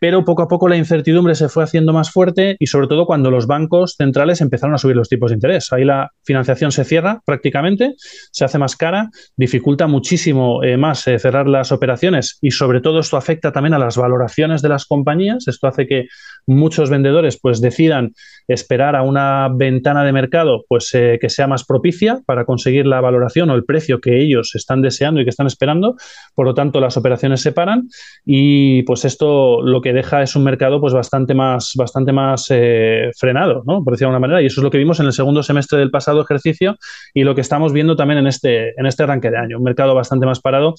pero 0.00 0.24
poco 0.24 0.42
a 0.42 0.48
poco 0.48 0.68
la 0.68 0.76
incertidumbre 0.76 1.00
incertidumbre 1.00 1.34
se 1.34 1.48
fue 1.48 1.64
haciendo 1.64 1.92
más 1.92 2.10
fuerte 2.10 2.56
y 2.58 2.66
sobre 2.66 2.86
todo 2.86 3.06
cuando 3.06 3.30
los 3.30 3.46
bancos 3.46 3.94
centrales 3.96 4.40
empezaron 4.40 4.74
a 4.74 4.78
subir 4.78 4.96
los 4.96 5.08
tipos 5.08 5.30
de 5.30 5.36
interés. 5.36 5.72
Ahí 5.72 5.84
la 5.84 6.10
financiación 6.24 6.72
se 6.72 6.84
cierra 6.84 7.22
prácticamente, 7.24 7.94
se 8.32 8.44
hace 8.44 8.58
más 8.58 8.76
cara, 8.76 9.10
dificulta 9.36 9.86
muchísimo 9.86 10.62
eh, 10.62 10.76
más 10.76 11.06
eh, 11.08 11.18
cerrar 11.18 11.48
las 11.48 11.72
operaciones 11.72 12.38
y 12.42 12.50
sobre 12.50 12.80
todo 12.80 13.00
esto 13.10 13.16
afecta 13.16 13.50
también 13.50 13.74
a 13.74 13.78
las 13.80 13.96
valoraciones 13.96 14.62
de 14.62 14.68
las 14.68 14.86
compañías. 14.86 15.48
Esto 15.48 15.66
hace 15.66 15.88
que 15.88 16.06
muchos 16.46 16.90
vendedores 16.90 17.40
pues 17.42 17.60
decidan 17.60 18.12
esperar 18.46 18.94
a 18.94 19.02
una 19.02 19.48
ventana 19.52 20.04
de 20.04 20.12
mercado 20.12 20.64
pues 20.68 20.94
eh, 20.94 21.18
que 21.20 21.28
sea 21.28 21.48
más 21.48 21.64
propicia 21.64 22.20
para 22.24 22.44
conseguir 22.44 22.86
la 22.86 23.00
valoración 23.00 23.50
o 23.50 23.56
el 23.56 23.64
precio 23.64 24.00
que 24.00 24.20
ellos 24.20 24.52
están 24.54 24.80
deseando 24.80 25.20
y 25.20 25.24
que 25.24 25.30
están 25.30 25.48
esperando. 25.48 25.96
Por 26.36 26.46
lo 26.46 26.54
tanto, 26.54 26.80
las 26.80 26.96
operaciones 26.96 27.40
se 27.40 27.50
paran 27.50 27.88
y 28.24 28.84
pues 28.84 29.04
esto 29.04 29.60
lo 29.60 29.80
que 29.80 29.92
deja 29.92 30.22
es 30.22 30.36
un 30.36 30.44
mercado 30.44 30.80
pues 30.80 30.92
bastante 30.92 31.34
más, 31.34 31.72
bastante 31.76 32.12
más 32.12 32.46
eh, 32.50 33.10
frenado, 33.18 33.64
¿no? 33.66 33.82
por 33.82 33.94
decirlo 33.94 34.10
de 34.10 34.14
alguna 34.14 34.28
manera. 34.28 34.42
Y 34.42 34.46
eso 34.46 34.60
es 34.60 34.64
lo 34.64 34.70
que 34.70 34.78
vimos 34.78 35.00
en 35.00 35.06
el 35.06 35.12
segundo 35.12 35.42
semestre 35.42 35.80
del 35.80 35.90
pasado 35.90 36.22
ejercicio 36.22 36.76
y 37.12 37.24
lo 37.24 37.34
que 37.34 37.40
estamos 37.40 37.72
viendo 37.72 37.96
también 37.96 38.18
en 38.18 38.28
este, 38.28 38.68
en 38.78 38.86
este 38.86 39.02
arranque 39.02 39.32
de 39.32 39.38
año. 39.38 39.58
Un 39.58 39.64
mercado 39.64 39.96
bastante 39.96 40.26
más 40.26 40.38
parado, 40.38 40.76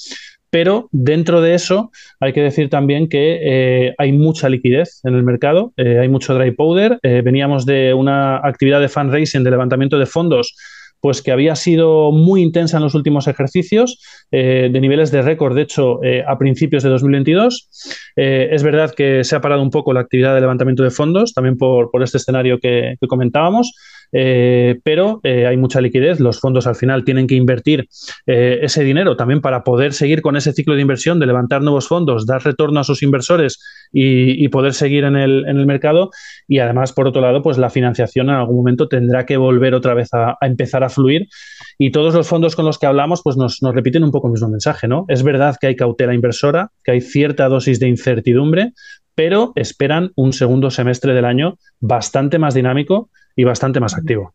pero 0.52 0.90
dentro 0.92 1.42
de 1.42 1.56
eso 1.56 1.92
hay 2.20 2.34
que 2.34 2.42
decir 2.42 2.70
también 2.70 3.10
que 3.10 3.40
eh, 3.42 3.96
hay 3.98 4.12
mucha 4.12 4.50
liquidez 4.50 5.02
en 5.04 5.16
el 5.16 5.24
mercado, 5.24 5.74
eh, 5.78 5.98
hay 6.00 6.10
mucho 6.10 6.36
dry 6.36 6.52
powder. 6.52 7.00
veníamos 7.02 7.66
de 7.66 7.94
una 7.94 8.38
actividad 8.38 8.80
de 8.80 8.90
fundraising, 8.90 9.44
de 9.44 9.52
levantamiento 9.52 9.98
de 9.98 10.06
fondos 10.06 10.56
pues 11.02 11.22
que 11.22 11.32
había 11.32 11.56
sido 11.56 12.12
muy 12.12 12.42
intensa 12.42 12.78
en 12.78 12.84
los 12.84 12.96
últimos 12.96 13.28
ejercicios, 13.28 14.00
eh, 14.32 14.70
de 14.72 14.80
niveles 14.80 15.12
de 15.12 15.22
récord, 15.22 15.56
de 15.56 15.64
hecho, 15.64 16.02
eh, 16.04 16.24
a 16.26 16.38
principios 16.38 16.84
de 16.84 16.90
2022. 16.90 17.70
Eh, 18.16 18.50
es 18.52 18.64
verdad 18.64 18.94
que 18.96 19.24
se 19.24 19.36
ha 19.36 19.42
parado 19.42 19.62
un 19.62 19.72
poco 19.72 19.94
la 19.94 20.02
actividad 20.02 20.36
de 20.36 20.42
levantamiento 20.42 20.84
de 20.84 20.92
fondos, 20.92 21.34
también 21.34 21.58
por, 21.58 21.90
este 22.02 22.18
escenario 22.18 22.60
que 22.60 22.96
comentábamos, 23.08 23.74
eh, 24.14 24.80
pero 24.84 25.22
hay 25.24 25.56
mucha 25.58 25.82
liquidez, 25.82 26.20
los 26.20 26.40
fondos 26.40 26.68
al 26.68 26.76
final 26.76 27.04
tienen 27.06 27.28
que 27.28 27.36
invertir 27.36 27.88
ese 28.26 28.84
dinero 28.84 29.16
también 29.16 29.42
para 29.42 29.64
poder 29.64 29.94
seguir 29.94 30.22
con 30.22 30.36
ese 30.36 30.54
ciclo 30.54 30.76
de 30.76 30.82
inversión, 30.82 31.20
de 31.20 31.26
levantar 31.26 31.62
nuevos 31.62 31.88
fondos, 31.88 32.26
dar 32.26 32.44
retorno 32.44 32.80
a 32.80 32.84
sus 32.84 33.04
inversores 33.04 33.60
y, 33.92 34.48
poder 34.50 34.74
seguir 34.74 35.06
en 35.06 35.16
el, 35.16 35.46
en 35.48 35.58
el, 35.58 35.66
mercado. 35.66 36.12
Y 36.48 36.60
además, 36.60 36.92
por 36.92 37.08
otro 37.08 37.22
lado, 37.22 37.42
pues 37.42 37.58
la 37.58 37.70
financiación 37.70 38.30
en 38.30 38.36
algún 38.36 38.58
momento 38.58 38.88
tendrá 38.88 39.26
que 39.26 39.38
volver 39.38 39.74
otra 39.74 39.94
vez 39.94 40.10
a, 40.14 40.38
empezar 40.42 40.84
a 40.84 40.90
fluir. 40.92 41.28
Y 41.80 41.92
todos 41.92 42.14
los 42.14 42.28
fondos 42.28 42.56
con 42.56 42.66
los 42.66 42.78
que 42.78 42.86
hablamos, 42.86 43.22
pues 43.24 43.38
nos, 43.38 43.64
nos 43.64 43.74
repiten 43.74 44.04
un 44.04 44.12
poco 44.12 44.28
el 44.28 44.34
mismo 44.34 44.50
mensaje, 44.50 44.88
¿no? 44.88 45.06
Es 45.08 45.24
verdad 45.24 45.58
que 45.60 45.68
hay 45.68 45.76
cautela 45.76 46.14
inversora, 46.14 46.70
que 46.84 46.92
hay 46.92 47.02
cierta 47.02 47.50
dosis 47.50 47.80
de 47.80 47.88
incertidumbre, 47.88 48.74
pero 49.16 49.52
esperan 49.56 50.12
un 50.16 50.34
segundo 50.34 50.70
semestre 50.70 51.14
del 51.14 51.26
año 51.26 51.58
bastante 51.80 52.38
más 52.38 52.54
dinámico 52.54 53.10
y 53.36 53.44
bastante 53.44 53.80
más 53.80 53.94
activo. 53.96 54.34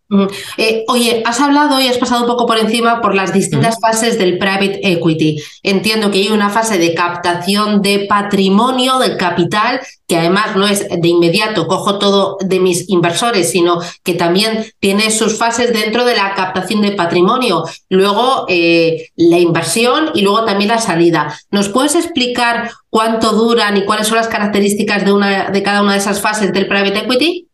Eh, 0.56 0.84
oye, 0.88 1.22
has 1.24 1.40
hablado 1.40 1.80
y 1.80 1.88
has 1.88 1.98
pasado 1.98 2.22
un 2.22 2.26
poco 2.26 2.46
por 2.46 2.58
encima 2.58 3.00
por 3.00 3.14
las 3.14 3.32
distintas 3.32 3.78
fases 3.80 4.18
del 4.18 4.38
private 4.38 4.80
equity. 4.82 5.42
Entiendo 5.62 6.10
que 6.10 6.18
hay 6.18 6.28
una 6.28 6.48
fase 6.48 6.78
de 6.78 6.94
captación 6.94 7.82
de 7.82 8.06
patrimonio, 8.08 8.98
del 8.98 9.16
capital, 9.16 9.80
que 10.06 10.16
además 10.16 10.56
no 10.56 10.66
es 10.66 10.88
de 10.88 11.08
inmediato, 11.08 11.66
cojo 11.66 11.98
todo 11.98 12.36
de 12.40 12.60
mis 12.60 12.88
inversores, 12.88 13.50
sino 13.50 13.80
que 14.02 14.14
también 14.14 14.66
tiene 14.78 15.10
sus 15.10 15.36
fases 15.36 15.72
dentro 15.72 16.04
de 16.04 16.16
la 16.16 16.34
captación 16.34 16.80
de 16.82 16.92
patrimonio. 16.92 17.64
Luego 17.88 18.46
eh, 18.48 19.10
la 19.16 19.38
inversión 19.38 20.10
y 20.14 20.22
luego 20.22 20.44
también 20.44 20.68
la 20.68 20.78
salida. 20.78 21.36
¿Nos 21.50 21.68
puedes 21.68 21.94
explicar 21.94 22.70
cuánto 22.88 23.32
duran 23.32 23.76
y 23.76 23.84
cuáles 23.84 24.06
son 24.06 24.16
las 24.16 24.28
características 24.28 25.04
de, 25.04 25.12
una, 25.12 25.50
de 25.50 25.62
cada 25.62 25.82
una 25.82 25.92
de 25.92 25.98
esas 25.98 26.20
fases 26.20 26.52
del 26.52 26.68
private 26.68 27.00
equity? 27.00 27.45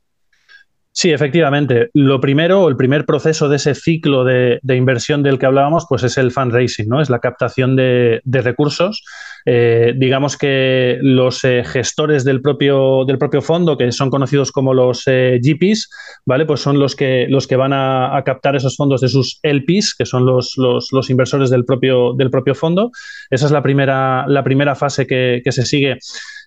Sí, 0.94 1.10
efectivamente. 1.10 1.88
Lo 1.94 2.20
primero, 2.20 2.68
el 2.68 2.76
primer 2.76 3.06
proceso 3.06 3.48
de 3.48 3.56
ese 3.56 3.74
ciclo 3.74 4.24
de, 4.24 4.60
inversión 4.62 5.22
del 5.22 5.38
que 5.38 5.46
hablábamos, 5.46 5.86
pues 5.88 6.02
es 6.02 6.18
el 6.18 6.30
fundraising, 6.30 6.86
¿no? 6.86 7.00
Es 7.00 7.08
la 7.08 7.18
captación 7.18 7.76
de, 7.76 8.20
recursos. 8.26 9.02
Eh, 9.46 9.94
digamos 9.96 10.36
que 10.36 10.98
los 11.00 11.44
eh, 11.44 11.64
gestores 11.64 12.24
del 12.24 12.42
propio, 12.42 13.06
del 13.06 13.16
propio 13.16 13.40
fondo, 13.40 13.78
que 13.78 13.90
son 13.90 14.10
conocidos 14.10 14.52
como 14.52 14.74
los 14.74 15.04
eh, 15.06 15.40
GPs, 15.42 15.88
¿vale? 16.26 16.44
Pues 16.44 16.60
son 16.60 16.78
los 16.78 16.94
que, 16.94 17.26
los 17.26 17.46
que 17.46 17.56
van 17.56 17.72
a, 17.72 18.22
captar 18.26 18.54
esos 18.54 18.76
fondos 18.76 19.00
de 19.00 19.08
sus 19.08 19.40
LPs, 19.42 19.94
que 19.94 20.04
son 20.04 20.26
los, 20.26 20.54
los, 20.58 21.10
inversores 21.10 21.48
del 21.48 21.64
propio, 21.64 22.12
del 22.12 22.30
propio 22.30 22.54
fondo. 22.54 22.90
Esa 23.30 23.46
es 23.46 23.52
la 23.52 23.62
primera, 23.62 24.26
la 24.28 24.44
primera 24.44 24.74
fase 24.74 25.06
que, 25.06 25.40
que 25.42 25.52
se 25.52 25.64
sigue 25.64 25.98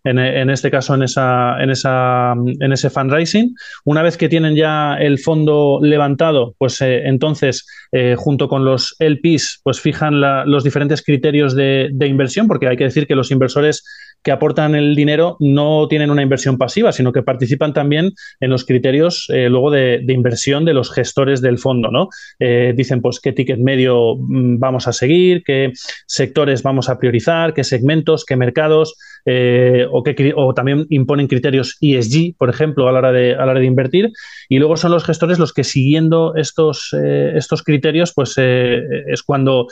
en, 0.05 0.49
este 0.49 0.71
caso 0.71 0.93
en, 0.93 1.03
esa, 1.03 1.61
en, 1.61 1.69
esa, 1.71 2.33
en 2.33 2.71
ese 2.71 2.89
fundraising. 2.89 3.55
Una 3.83 4.03
vez 4.03 4.17
que 4.17 4.29
tienen 4.29 4.55
ya 4.55 4.95
el 4.95 5.19
fondo 5.19 5.79
levantado, 5.81 6.55
pues 6.57 6.79
eh, 6.81 7.07
entonces 7.07 7.67
eh, 7.91 8.15
junto 8.17 8.47
con 8.47 8.63
los 8.63 8.95
LPs, 8.99 9.61
pues 9.63 9.81
fijan 9.81 10.21
los 10.49 10.63
diferentes 10.63 11.03
criterios 11.03 11.55
de, 11.55 11.89
de 11.91 12.07
inversión, 12.07 12.47
porque 12.47 12.67
hay 12.67 12.77
que 12.77 12.85
decir 12.85 13.07
que 13.07 13.15
los 13.15 13.31
inversores 13.31 13.83
que 14.25 14.31
aportan 14.31 14.73
el 14.73 14.95
dinero 14.95 15.37
no 15.39 15.87
tienen 15.87 16.09
una 16.09 16.23
inversión 16.23 16.57
pasiva, 16.57 16.91
sino 16.91 17.13
que 17.13 17.21
participan 17.21 17.73
también 17.73 18.11
en 18.39 18.49
los 18.49 18.65
criterios 18.65 19.27
eh, 19.29 19.49
luego 19.49 19.69
de, 19.69 20.03
inversión 20.07 20.65
de 20.65 20.73
los 20.73 20.91
gestores 20.91 21.41
del 21.41 21.59
fondo. 21.59 21.91
¿no? 21.91 22.09
Eh, 22.39 22.73
dicen 22.75 23.01
pues 23.01 23.19
qué 23.19 23.33
ticket 23.33 23.59
medio 23.59 24.15
mm, 24.17 24.57
vamos 24.57 24.87
a 24.87 24.93
seguir, 24.93 25.43
qué 25.45 25.71
sectores 26.07 26.63
vamos 26.63 26.89
a 26.89 26.97
priorizar, 26.97 27.53
qué 27.53 27.63
segmentos, 27.63 28.25
qué 28.25 28.35
mercados, 28.35 28.95
eh, 29.27 29.85
o, 29.91 30.01
qué, 30.01 30.33
o 30.35 30.53
también 30.55 30.87
imponen 30.89 31.27
criterios 31.27 31.77
ESG, 31.81 32.35
por 32.35 32.49
ejemplo, 32.49 32.87
a 32.89 32.91
la 32.91 32.99
hora 32.99 33.11
de, 33.11 33.33
a 33.33 33.45
la 33.45 33.51
hora 33.51 33.59
de 33.59 33.65
invertir. 33.67 34.11
Y 34.49 34.57
luego 34.57 34.75
son 34.75 34.91
los 34.91 35.03
gestores 35.03 35.37
los 35.37 35.53
que 35.53 35.63
siguiendo 35.63 36.33
estos, 36.35 36.93
estos 36.93 37.63
criterios, 37.63 38.13
pues 38.13 38.35
es 38.37 39.23
cuando 39.23 39.67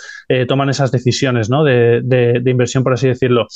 toman 0.48 0.70
esas 0.70 0.92
decisiones 0.92 1.50
¿no? 1.50 1.64
de, 1.64 2.02
de, 2.04 2.52
inversión, 2.52 2.84
por 2.84 2.94
así 2.94 3.08
decirlo. 3.08 3.48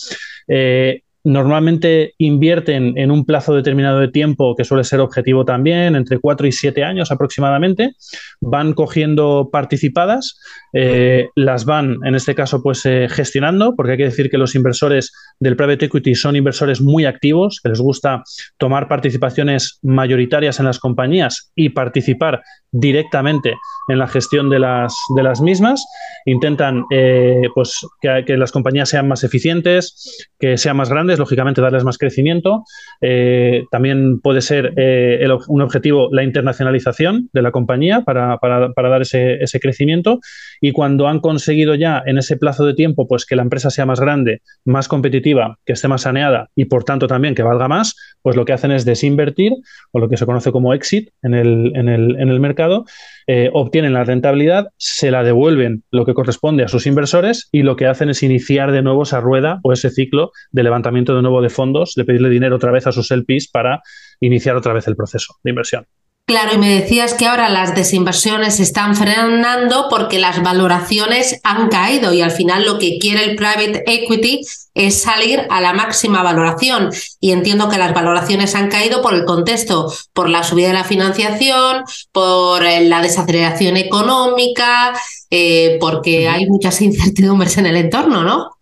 Normalmente 1.28 2.14
invierten 2.20 2.98
en 2.98 3.12
un 3.12 3.26
plazo 3.26 3.54
determinado 3.54 4.00
de 4.00 4.08
tiempo, 4.08 4.56
que 4.56 4.64
suele 4.64 4.86
ser 4.86 5.02
objetivo 5.02 5.44
también, 5.44 5.98
entre 5.98 6.20
4 6.20 6.48
y 6.48 6.54
7 6.54 6.86
años 6.86 7.12
aproximadamente, 7.12 7.96
van 8.40 8.72
cogiendo 8.72 9.50
participadas, 9.52 10.40
eh, 10.72 11.28
las 11.36 11.66
van, 11.66 11.98
en 12.06 12.16
este 12.16 12.34
caso, 12.34 12.64
pues 12.64 12.86
eh, 12.86 13.08
gestionando, 13.10 13.76
porque 13.76 13.92
hay 13.92 13.98
que 13.98 14.04
decir 14.06 14.30
que 14.30 14.38
los 14.38 14.56
inversores 14.56 15.12
del 15.38 15.58
private 15.58 15.88
equity 15.88 16.16
son 16.16 16.38
inversores 16.38 16.80
muy 16.80 17.04
activos, 17.04 17.60
que 17.62 17.68
les 17.68 17.82
gusta 17.82 18.24
tomar 18.58 18.88
participaciones 18.88 19.80
mayoritarias 19.82 20.62
en 20.62 20.66
las 20.66 20.80
compañías 20.80 21.52
y 21.56 21.72
participar 21.72 22.42
directamente 22.72 23.56
en 23.88 24.00
la 24.00 24.08
gestión 24.08 24.50
de 24.50 24.60
las, 24.60 24.96
de 25.16 25.24
las 25.24 25.42
mismas. 25.42 25.86
Intentan 26.26 26.84
eh, 26.92 27.44
pues, 27.56 27.86
que, 28.02 28.38
las 28.38 28.52
compañías 28.52 28.90
sean 28.90 29.08
más 29.08 29.24
eficientes, 29.24 30.28
que 30.40 30.58
sean 30.58 30.78
más 30.78 30.90
grandes, 30.90 31.20
lógicamente 31.20 31.62
darles 31.62 31.84
más 31.84 31.98
crecimiento. 31.98 32.64
Eh, 33.02 33.64
también 33.72 34.20
puede 34.20 34.42
ser 34.42 34.74
eh, 34.76 35.26
un 35.48 35.62
objetivo 35.62 36.10
la 36.12 36.24
internacionalización 36.24 37.30
de 37.34 37.42
la 37.42 37.52
compañía 37.52 38.02
para, 38.02 38.38
dar 38.42 39.02
ese, 39.02 39.36
ese, 39.36 39.60
crecimiento. 39.60 40.20
Y 40.60 40.72
cuando 40.72 41.08
han 41.08 41.20
conseguido 41.20 41.76
ya 41.76 42.04
en 42.06 42.18
ese 42.18 42.38
plazo 42.38 42.66
de 42.66 42.74
tiempo 42.74 43.08
pues, 43.08 43.26
que 43.26 43.36
la 43.36 43.44
empresa 43.44 43.70
sea 43.70 43.86
más 43.86 44.00
grande, 44.00 44.42
más 44.66 44.88
competitiva, 44.88 45.58
que 45.66 45.74
esté 45.74 45.88
más 45.88 46.02
saneada 46.02 46.50
y 46.56 46.66
por 46.66 46.84
tanto 46.84 47.08
también 47.08 47.36
que 47.36 47.44
valga 47.44 47.68
más, 47.68 47.96
pues 48.22 48.36
lo 48.36 48.46
que 48.46 48.54
hacen 48.54 48.72
es 48.72 48.86
desinvertir 48.86 49.54
o 49.92 50.00
lo 50.00 50.10
que 50.10 50.18
se 50.18 50.26
conoce 50.26 50.52
como 50.52 50.74
exit 50.74 51.10
en 51.22 51.34
el, 51.34 51.72
en 51.76 51.88
el, 51.88 52.20
en 52.20 52.30
el 52.30 52.40
mercado 52.40 52.86
eh, 53.28 53.50
obtienen 53.54 53.94
la 53.94 54.06
rentabilidad, 54.06 54.70
se 54.78 55.12
la 55.12 55.24
devuelven 55.24 55.84
lo 55.92 56.06
que 56.06 56.14
corresponde 56.14 56.64
a 56.64 56.70
sus 56.70 56.88
inversores 56.88 57.50
y 57.52 57.64
lo 57.64 57.76
que 57.76 57.86
hacen 57.86 58.10
es 58.10 58.24
iniciar 58.24 58.72
de 58.72 58.82
nuevo 58.82 59.04
esa 59.04 59.20
rueda 59.20 59.60
o 59.64 59.74
ese 59.74 59.90
ciclo 59.90 60.32
de 60.52 60.64
levantamiento 60.64 61.14
de 61.14 61.22
nuevo 61.22 61.42
de 61.42 61.50
fondos, 61.50 61.94
de 61.96 62.06
pedirle 62.06 62.30
dinero 62.30 62.56
otra 62.56 62.72
vez 62.72 62.88
a 62.88 62.94
sus 62.94 63.12
LPs 63.12 63.50
para 63.52 63.82
iniciar 64.22 64.56
otra 64.56 64.74
vez 64.74 64.88
el 64.88 64.96
proceso 64.96 65.36
de 65.44 65.50
inversión. 65.50 65.86
Claro, 66.30 66.56
y 66.56 66.58
me 66.58 66.82
decías 66.82 67.14
que 67.14 67.26
ahora 67.26 67.48
las 67.48 67.74
desinversiones 67.74 68.58
se 68.58 68.64
están 68.64 68.98
frenando 68.98 69.88
porque 69.90 70.20
las 70.20 70.44
valoraciones 70.44 71.40
han 71.46 71.70
caído 71.70 72.12
y 72.12 72.22
al 72.22 72.32
final 72.32 72.66
lo 72.66 72.80
que 72.80 72.98
quiere 73.00 73.24
el 73.24 73.38
private 73.38 73.86
equity 73.88 74.42
es 74.74 75.02
salir 75.02 75.48
a 75.50 75.62
la 75.62 75.72
máxima 75.72 76.24
valoración. 76.24 76.90
Y 77.22 77.32
entiendo 77.32 77.70
que 77.70 77.78
las 77.78 77.94
valoraciones 77.94 78.56
han 78.56 78.68
caído 78.68 79.02
por 79.02 79.14
el 79.14 79.24
contexto, 79.24 79.90
por 80.12 80.28
la 80.28 80.44
subida 80.44 80.68
de 80.68 80.74
la 80.74 80.84
financiación, 80.84 81.86
por 82.12 82.62
eh, 82.66 82.84
la 82.84 83.02
desaceleración 83.02 83.78
económica, 83.78 84.94
eh, 85.32 85.78
porque 85.80 86.28
hay 86.28 86.46
muchas 86.46 86.82
incertidumbres 86.82 87.58
en 87.58 87.68
el 87.68 87.78
entorno, 87.78 88.26
¿no? 88.26 88.58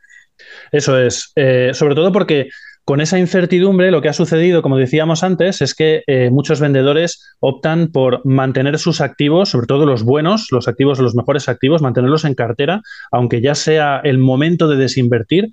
Eso 0.72 1.00
es, 1.00 1.32
eh, 1.36 1.72
sobre 1.74 1.96
todo 1.96 2.12
porque 2.12 2.48
con 2.86 3.02
esa 3.02 3.18
incertidumbre, 3.18 3.90
lo 3.90 4.02
que 4.04 4.10
ha 4.10 4.14
sucedido, 4.14 4.62
como 4.62 4.78
decíamos 4.78 5.24
antes, 5.24 5.62
es 5.62 5.74
que 5.74 6.04
eh, 6.06 6.30
muchos 6.30 6.60
vendedores 6.60 7.36
optan 7.40 7.92
por 7.92 8.24
mantener 8.26 8.78
sus 8.78 9.02
activos, 9.02 9.50
sobre 9.50 9.66
todo 9.66 9.88
los 9.88 10.04
buenos, 10.04 10.50
los 10.52 10.68
activos, 10.68 11.00
los 11.00 11.16
mejores 11.16 11.50
activos, 11.50 11.82
mantenerlos 11.82 12.26
en 12.26 12.36
cartera, 12.36 12.82
aunque 13.12 13.42
ya 13.42 13.56
sea 13.56 14.00
el 14.04 14.20
momento 14.20 14.68
de 14.68 14.78
desinvertir, 14.78 15.50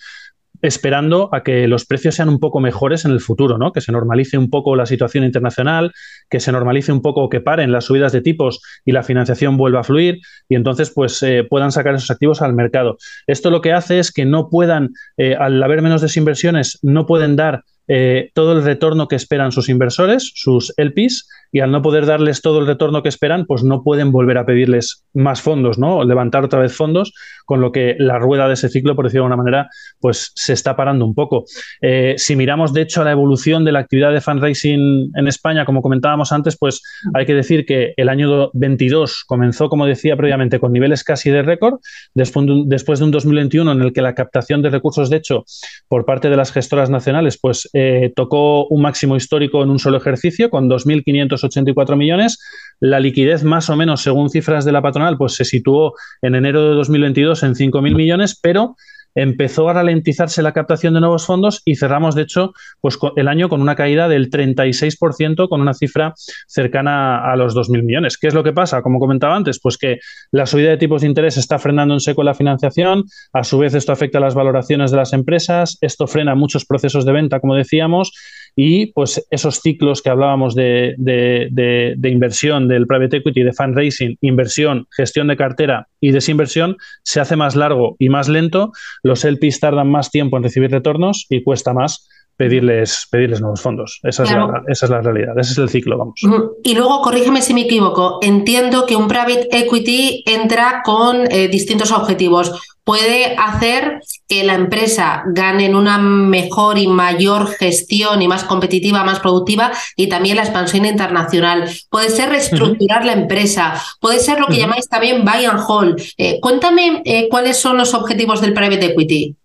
esperando 0.63 1.29
a 1.33 1.43
que 1.43 1.67
los 1.69 1.85
precios 1.85 2.15
sean 2.15 2.29
un 2.29 2.39
poco 2.39 2.61
mejores 2.61 3.05
en 3.05 3.11
el 3.11 3.21
futuro, 3.21 3.59
¿no? 3.59 3.73
Que 3.73 3.81
se 3.81 3.93
normalice 3.93 4.39
un 4.39 4.49
poco 4.49 4.77
la 4.77 4.87
situación 4.87 5.25
internacional, 5.25 5.93
que 6.31 6.41
se 6.41 6.53
normalice 6.53 6.93
un 6.93 7.03
poco, 7.03 7.29
que 7.29 7.41
paren 7.41 7.73
las 7.73 7.85
subidas 7.85 8.13
de 8.13 8.23
tipos 8.23 8.63
y 8.85 8.93
la 8.93 9.03
financiación 9.03 9.57
vuelva 9.57 9.81
a 9.81 9.85
fluir 9.85 10.21
y 10.49 10.55
entonces 10.55 10.93
pues 10.95 11.23
eh, 11.23 11.45
puedan 11.49 11.73
sacar 11.73 11.95
esos 11.95 12.11
activos 12.11 12.41
al 12.41 12.55
mercado. 12.55 12.97
Esto 13.27 13.51
lo 13.51 13.61
que 13.61 13.73
hace 13.73 13.99
es 13.99 14.13
que 14.13 14.25
no 14.25 14.49
puedan, 14.49 14.91
eh, 15.17 15.35
al 15.35 15.63
haber 15.63 15.83
menos 15.83 16.01
desinversiones, 16.01 16.79
no 16.83 17.07
pueden 17.07 17.37
dar 17.37 17.65
eh, 17.95 18.31
todo 18.33 18.53
el 18.55 18.65
retorno 18.65 19.07
que 19.07 19.17
esperan 19.17 19.53
sus 19.53 19.69
inversores, 19.69 20.33
sus 20.35 20.73
LPs, 20.79 21.29
y 21.55 21.61
al 21.61 21.71
no 21.71 21.83
poder 21.83 22.07
darles 22.07 22.41
todo 22.41 22.61
el 22.61 22.67
retorno 22.67 23.03
que 23.03 23.11
esperan, 23.11 23.45
pues 23.45 23.63
no 23.63 23.85
pueden 23.85 24.11
volver 24.11 24.39
a 24.39 24.47
pedirles 24.47 25.05
más 25.13 25.43
fondos, 25.43 25.79
¿no? 25.79 26.03
Levantar 26.03 26.43
otra 26.43 26.61
vez 26.61 26.75
fondos, 26.75 27.13
con 27.45 27.61
lo 27.61 27.71
que 27.71 27.95
la 27.99 28.19
rueda 28.19 28.49
de 28.49 28.55
ese 28.55 28.71
ciclo, 28.71 28.97
por 28.97 29.05
decirlo 29.05 29.25
de 29.25 29.33
alguna 29.35 29.43
manera, 29.43 29.69
pues 30.01 30.33
se 30.35 30.55
está 30.55 30.75
parando 30.75 31.05
un 31.05 31.15
poco. 31.15 31.45
Eh, 31.83 32.15
si 32.17 32.35
miramos, 32.35 32.73
de 32.73 32.81
hecho, 32.81 33.05
la 33.05 33.13
evolución 33.13 33.67
de 33.67 33.73
la 33.73 33.81
actividad 33.81 34.13
de 34.13 34.23
fundraising 34.23 35.13
en 35.15 35.29
España, 35.29 35.67
como 35.67 35.83
comentábamos 35.83 36.33
antes, 36.33 36.57
pues 36.57 36.81
hay 37.13 37.27
que 37.27 37.35
decir 37.35 37.67
que 37.67 37.93
el 37.99 38.09
año 38.09 38.51
22 38.55 39.25
comenzó, 39.27 39.69
como 39.69 39.85
decía 39.85 40.17
previamente, 40.17 40.59
con 40.59 40.73
niveles 40.73 41.05
casi 41.05 41.31
de 41.31 41.43
récord, 41.43 41.81
después 42.15 42.47
de, 42.47 42.53
un, 42.53 42.69
después 42.71 42.99
de 42.99 43.05
un 43.05 43.11
2021 43.11 43.73
en 43.73 43.83
el 43.83 43.93
que 43.93 44.01
la 44.01 44.15
captación 44.15 44.63
de 44.63 44.71
recursos, 44.71 45.11
de 45.11 45.19
hecho, 45.19 45.45
por 45.87 46.07
parte 46.07 46.31
de 46.31 46.37
las 46.39 46.51
gestoras 46.51 46.89
nacionales, 46.89 47.39
pues 47.39 47.69
tocó 48.17 48.67
un 48.67 48.83
máximo 48.83 49.17
histórico 49.17 49.63
en 49.63 49.71
un 49.71 49.79
solo 49.79 49.97
ejercicio, 49.97 50.51
con 50.51 50.69
2.500 50.69 51.45
84 51.45 51.97
millones. 51.97 52.39
La 52.81 53.01
liquidez, 53.01 53.45
más 53.45 53.71
o 53.71 53.77
menos, 53.77 54.03
según 54.03 54.31
cifras 54.31 54.65
de 54.65 54.73
la 54.73 54.83
patronal, 54.83 55.17
pues 55.17 55.35
se 55.35 55.45
situó 55.45 55.95
en 56.21 56.35
enero 56.35 56.69
de 56.69 56.75
2022 56.75 57.43
en 57.43 57.55
5.000 57.55 57.95
millones, 57.95 58.39
pero 58.41 58.77
empezó 59.15 59.69
a 59.69 59.75
ralentizarse 59.75 60.43
la 60.43 60.53
captación 60.53 60.95
de 60.95 61.01
nuevos 61.01 61.27
fondos 61.27 61.63
y 61.65 61.77
cerramos, 61.77 62.15
de 62.15 62.23
hecho, 62.23 62.53
pues 62.81 62.99
el 63.17 63.29
año 63.29 63.49
con 63.49 63.61
una 63.61 63.75
caída 63.75 64.09
del 64.09 64.31
36%, 64.31 65.49
con 65.49 65.61
una 65.61 65.75
cifra 65.75 66.15
cercana 66.47 67.31
a 67.31 67.37
los 67.37 67.55
2.000 67.55 67.83
millones. 67.83 68.19
¿Qué 68.19 68.29
es 68.29 68.35
lo 68.35 68.43
que 68.43 68.53
pasa? 68.53 68.83
Como 68.83 68.99
comentaba 68.99 69.37
antes, 69.37 69.61
pues 69.61 69.77
que 69.77 69.99
la 70.31 70.47
subida 70.47 70.71
de 70.71 70.77
tipos 70.77 71.03
de 71.03 71.09
interés 71.09 71.37
está 71.37 71.59
frenando 71.59 71.95
en 71.95 72.01
seco 72.01 72.23
la 72.23 72.35
financiación, 72.35 73.05
a 73.33 73.45
su 73.45 73.59
vez 73.59 73.75
esto 73.75 73.93
afecta 73.93 74.19
a 74.19 74.21
las 74.21 74.35
valoraciones 74.35 74.91
de 74.91 74.97
las 74.97 75.13
empresas, 75.13 75.79
esto 75.81 76.07
frena 76.07 76.35
muchos 76.35 76.65
procesos 76.65 77.05
de 77.05 77.13
venta, 77.13 77.41
como 77.41 77.55
decíamos, 77.55 78.13
y 78.55 78.87
pues 78.93 79.27
esos 79.31 79.61
ciclos 79.61 80.03
que 80.03 80.11
hablábamos 80.11 80.55
de, 80.55 80.95
de, 80.99 82.09
inversión 82.09 82.69
del 82.69 82.87
private 82.87 83.19
equity, 83.19 83.43
de 83.43 83.53
fundraising, 83.53 84.19
inversión, 84.21 84.87
gestión 84.91 85.29
de 85.29 85.37
cartera 85.37 85.89
y 86.01 86.11
desinversión 86.11 86.77
se 87.03 87.21
hace 87.21 87.37
más 87.37 87.57
largo 87.57 87.97
y 87.99 88.09
más 88.09 88.29
lento, 88.29 88.73
los 89.03 89.25
LPs 89.25 89.61
tardan 89.61 89.91
más 89.91 90.11
tiempo 90.11 90.37
en 90.37 90.45
recibir 90.45 90.71
retornos 90.71 91.27
y 91.29 91.43
cuesta 91.43 91.73
más 91.73 92.09
pedirles, 92.37 93.07
pedirles 93.11 93.41
nuevos 93.41 93.61
fondos. 93.61 94.01
Esa, 94.03 94.25
es 94.25 94.31
la, 94.33 94.63
esa 94.69 94.87
es 94.87 94.91
la 94.91 95.01
realidad, 95.01 95.39
ese 95.39 95.53
es 95.53 95.59
el 95.59 95.69
ciclo, 95.69 95.99
vamos. 95.99 96.21
Y 96.63 96.75
luego, 96.75 97.01
corrígeme 97.03 97.43
si 97.43 97.55
me 97.55 97.63
equivoco, 97.63 98.19
entiendo 98.23 98.87
que 98.87 98.97
un 98.97 99.09
private 99.09 99.49
equity 99.53 100.25
entra 100.27 100.83
con 100.85 101.31
eh, 101.31 101.49
distintos 101.49 101.93
objetivos. 101.93 102.53
Puede 102.85 103.37
hacer 103.37 104.01
que 104.27 104.43
la 104.43 104.55
empresa 104.55 105.23
gane 105.27 105.67
en 105.67 105.77
una 105.77 105.99
mejor 105.99 106.79
y 106.79 106.89
mayor 106.89 107.47
gestión 107.47 108.23
y 108.23 108.27
más 108.27 108.43
competitiva, 108.43 109.05
más 109.05 109.21
productiva 109.21 109.71
y 109.95 110.09
también 110.09 110.37
la 110.37 110.43
expansión 110.43 110.85
internacional. 110.85 111.71
Puede 111.91 112.11
ser 112.11 112.31
reestructurar 112.31 113.05
la 113.05 113.13
empresa, 113.13 113.81
puede 114.01 114.19
ser 114.19 114.41
lo 114.41 114.49
que 114.49 114.57
llamáis 114.57 114.89
también 114.89 115.25
buy 115.25 115.45
and 115.45 115.61
hold. 115.65 116.03
Eh, 116.19 116.41
cuéntame 116.41 117.03
eh, 117.05 117.29
cuáles 117.31 117.57
son 117.57 117.77
los 117.77 117.95
objetivos 117.95 118.41
del 118.41 118.53
private 118.53 118.87
equity. 118.87 119.37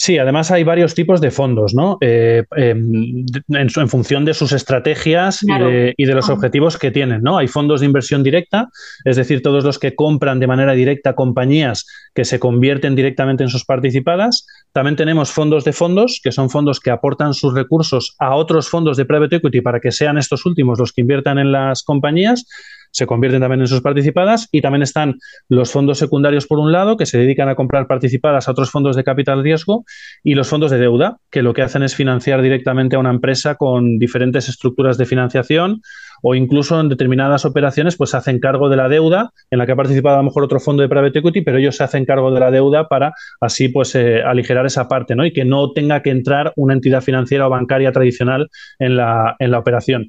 Sí, 0.00 0.16
además 0.16 0.52
hay 0.52 0.62
varios 0.62 0.94
tipos 0.94 1.20
de 1.20 1.32
fondos, 1.32 1.74
¿no? 1.74 1.98
Eh, 2.00 2.44
em, 2.56 3.26
en, 3.48 3.88
función 3.88 4.24
de 4.24 4.32
sus 4.32 4.52
estrategias 4.52 5.42
y, 5.42 6.04
de, 6.04 6.14
los 6.14 6.30
objetivos 6.30 6.78
que 6.78 6.92
tienen, 6.92 7.20
¿no? 7.20 7.36
Hay 7.36 7.48
fondos 7.48 7.80
de 7.80 7.86
inversión 7.86 8.22
directa, 8.22 8.68
es 9.04 9.16
decir, 9.16 9.42
todos 9.42 9.64
los 9.64 9.80
que 9.80 9.96
compran 9.96 10.38
de 10.38 10.46
manera 10.46 10.74
directa 10.74 11.16
compañías 11.16 11.84
que 12.14 12.24
se 12.24 12.38
convierten 12.38 12.94
directamente 12.94 13.42
en 13.42 13.50
sus 13.50 13.64
participadas. 13.64 14.46
También 14.72 14.94
tenemos 14.94 15.32
fondos 15.32 15.64
de 15.64 15.72
fondos, 15.72 16.20
que 16.22 16.30
son 16.30 16.48
fondos 16.48 16.78
que 16.78 16.92
aportan 16.92 17.34
sus 17.34 17.52
recursos 17.52 18.14
a 18.20 18.36
otros 18.36 18.68
fondos 18.68 18.96
de 18.98 19.04
private 19.04 19.36
equity 19.36 19.62
para 19.62 19.80
que 19.80 19.90
sean 19.90 20.16
estos 20.16 20.46
últimos 20.46 20.78
los 20.78 20.92
que 20.92 21.00
inviertan 21.00 21.38
en 21.40 21.50
las 21.50 21.82
compañías 21.82 22.46
se 22.90 23.06
convierten 23.06 23.40
también 23.40 23.60
en 23.60 23.66
sus 23.66 23.80
participadas 23.80 24.48
y 24.52 24.60
también 24.60 24.82
están 24.82 25.18
los 25.48 25.70
fondos 25.70 25.98
secundarios 25.98 26.46
por 26.46 26.58
un 26.58 26.72
lado 26.72 26.96
que 26.96 27.06
se 27.06 27.18
dedican 27.18 27.48
a 27.48 27.54
comprar 27.54 27.86
participadas 27.86 28.48
a 28.48 28.52
otros 28.52 28.70
fondos 28.70 28.96
de 28.96 29.04
capital 29.04 29.42
riesgo 29.42 29.84
y 30.22 30.34
los 30.34 30.48
fondos 30.48 30.70
de 30.70 30.78
deuda 30.78 31.18
que 31.30 31.42
lo 31.42 31.54
que 31.54 31.62
hacen 31.62 31.82
es 31.82 31.94
financiar 31.94 32.42
directamente 32.42 32.96
a 32.96 32.98
una 32.98 33.10
empresa 33.10 33.56
con 33.56 33.98
diferentes 33.98 34.48
estructuras 34.48 34.98
de 34.98 35.06
financiación 35.06 35.80
o 36.22 36.34
incluso 36.34 36.80
en 36.80 36.88
determinadas 36.88 37.44
operaciones 37.44 37.96
pues 37.96 38.10
se 38.10 38.16
hacen 38.16 38.40
cargo 38.40 38.68
de 38.68 38.76
la 38.76 38.88
deuda 38.88 39.30
en 39.50 39.58
la 39.58 39.66
que 39.66 39.72
ha 39.72 39.76
participado 39.76 40.16
a 40.16 40.18
lo 40.18 40.24
mejor 40.24 40.44
otro 40.44 40.60
fondo 40.60 40.82
de 40.82 40.88
private 40.88 41.18
equity, 41.20 41.42
pero 41.42 41.58
ellos 41.58 41.76
se 41.76 41.84
hacen 41.84 42.04
cargo 42.04 42.30
de 42.30 42.40
la 42.40 42.50
deuda 42.50 42.88
para 42.88 43.12
así 43.40 43.68
pues 43.68 43.94
eh, 43.94 44.22
aligerar 44.22 44.66
esa 44.66 44.88
parte, 44.88 45.14
¿no? 45.14 45.24
Y 45.24 45.32
que 45.32 45.44
no 45.44 45.72
tenga 45.72 46.02
que 46.02 46.10
entrar 46.10 46.52
una 46.56 46.74
entidad 46.74 47.02
financiera 47.02 47.46
o 47.46 47.50
bancaria 47.50 47.92
tradicional 47.92 48.48
en 48.78 48.96
la, 48.96 49.36
en 49.38 49.50
la 49.50 49.58
operación. 49.58 50.08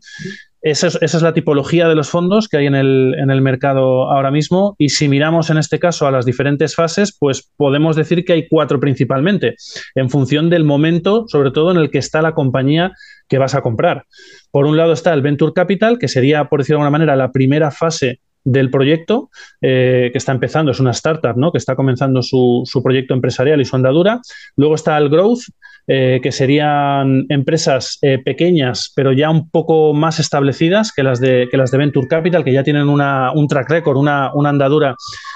Esa 0.62 0.88
es, 0.88 1.22
la 1.22 1.34
tipología 1.34 1.88
de 1.88 1.96
los 1.96 2.10
fondos 2.10 2.50
que 2.50 2.58
hay 2.58 2.66
en 2.66 2.76
el, 2.76 3.16
en 3.18 3.32
el, 3.32 3.42
mercado 3.42 4.12
ahora 4.12 4.30
mismo 4.30 4.76
y 4.78 4.90
si 4.90 5.08
miramos 5.08 5.50
en 5.50 5.58
este 5.58 5.80
caso 5.80 6.06
a 6.06 6.12
las 6.12 6.26
diferentes 6.26 6.76
fases, 6.76 7.16
pues 7.18 7.50
podemos 7.56 7.96
decir 7.96 8.26
que 8.26 8.34
hay 8.34 8.48
cuatro 8.50 8.80
principalmente, 8.80 9.56
en 9.96 10.10
función 10.10 10.50
del 10.50 10.66
momento, 10.66 11.26
sobre 11.28 11.52
todo 11.52 11.72
en 11.72 11.78
el 11.78 11.90
que 11.90 12.00
está 12.00 12.22
la 12.22 12.34
compañía 12.34 12.92
que 13.30 13.38
vas 13.38 13.56
a 13.56 13.62
comprar. 13.62 14.06
Por 14.52 14.66
un 14.66 14.76
lado 14.76 14.92
está 14.92 15.14
el 15.14 15.22
Venture 15.22 15.54
Capital, 15.54 15.98
que 15.98 16.10
sería, 16.10 16.46
por 16.46 16.60
decirlo 16.60 16.80
de 16.80 16.84
alguna 16.84 16.98
manera, 16.98 17.16
la 17.16 17.32
primera 17.32 17.72
fase 17.72 18.20
del 18.44 18.70
proyecto 18.70 19.30
eh, 19.62 20.10
que 20.12 20.18
está 20.18 20.32
empezando, 20.32 20.72
es 20.72 20.80
una 20.80 20.92
startup, 20.92 21.38
¿no? 21.38 21.52
que 21.52 21.58
está 21.58 21.76
comenzando 21.76 22.22
su, 22.22 22.64
su, 22.66 22.82
proyecto 22.82 23.14
empresarial 23.14 23.62
y 23.62 23.66
su 23.66 23.76
andadura. 23.76 24.22
Luego 24.56 24.76
está 24.76 24.98
el 24.98 25.10
growth, 25.10 25.42
eh, 25.88 26.20
que 26.22 26.32
serían 26.32 27.26
empresas 27.30 27.98
eh, 28.02 28.20
pequeñas, 28.24 28.92
pero 28.96 29.12
ya 29.12 29.30
un 29.30 29.50
poco 29.50 29.94
más 29.94 30.20
establecidas 30.20 30.92
que 30.94 31.02
las 31.04 31.20
de, 31.20 31.48
que 31.50 31.58
las 31.58 31.72
Venture 31.72 32.08
Capital, 32.08 32.44
que 32.44 32.54
ya 32.54 32.64
tienen 32.64 32.90
una, 32.90 33.32
un 33.34 33.48
track 33.48 33.70
record, 33.70 33.98
una, 33.98 34.32
una 34.34 34.50
andadura 34.50 34.96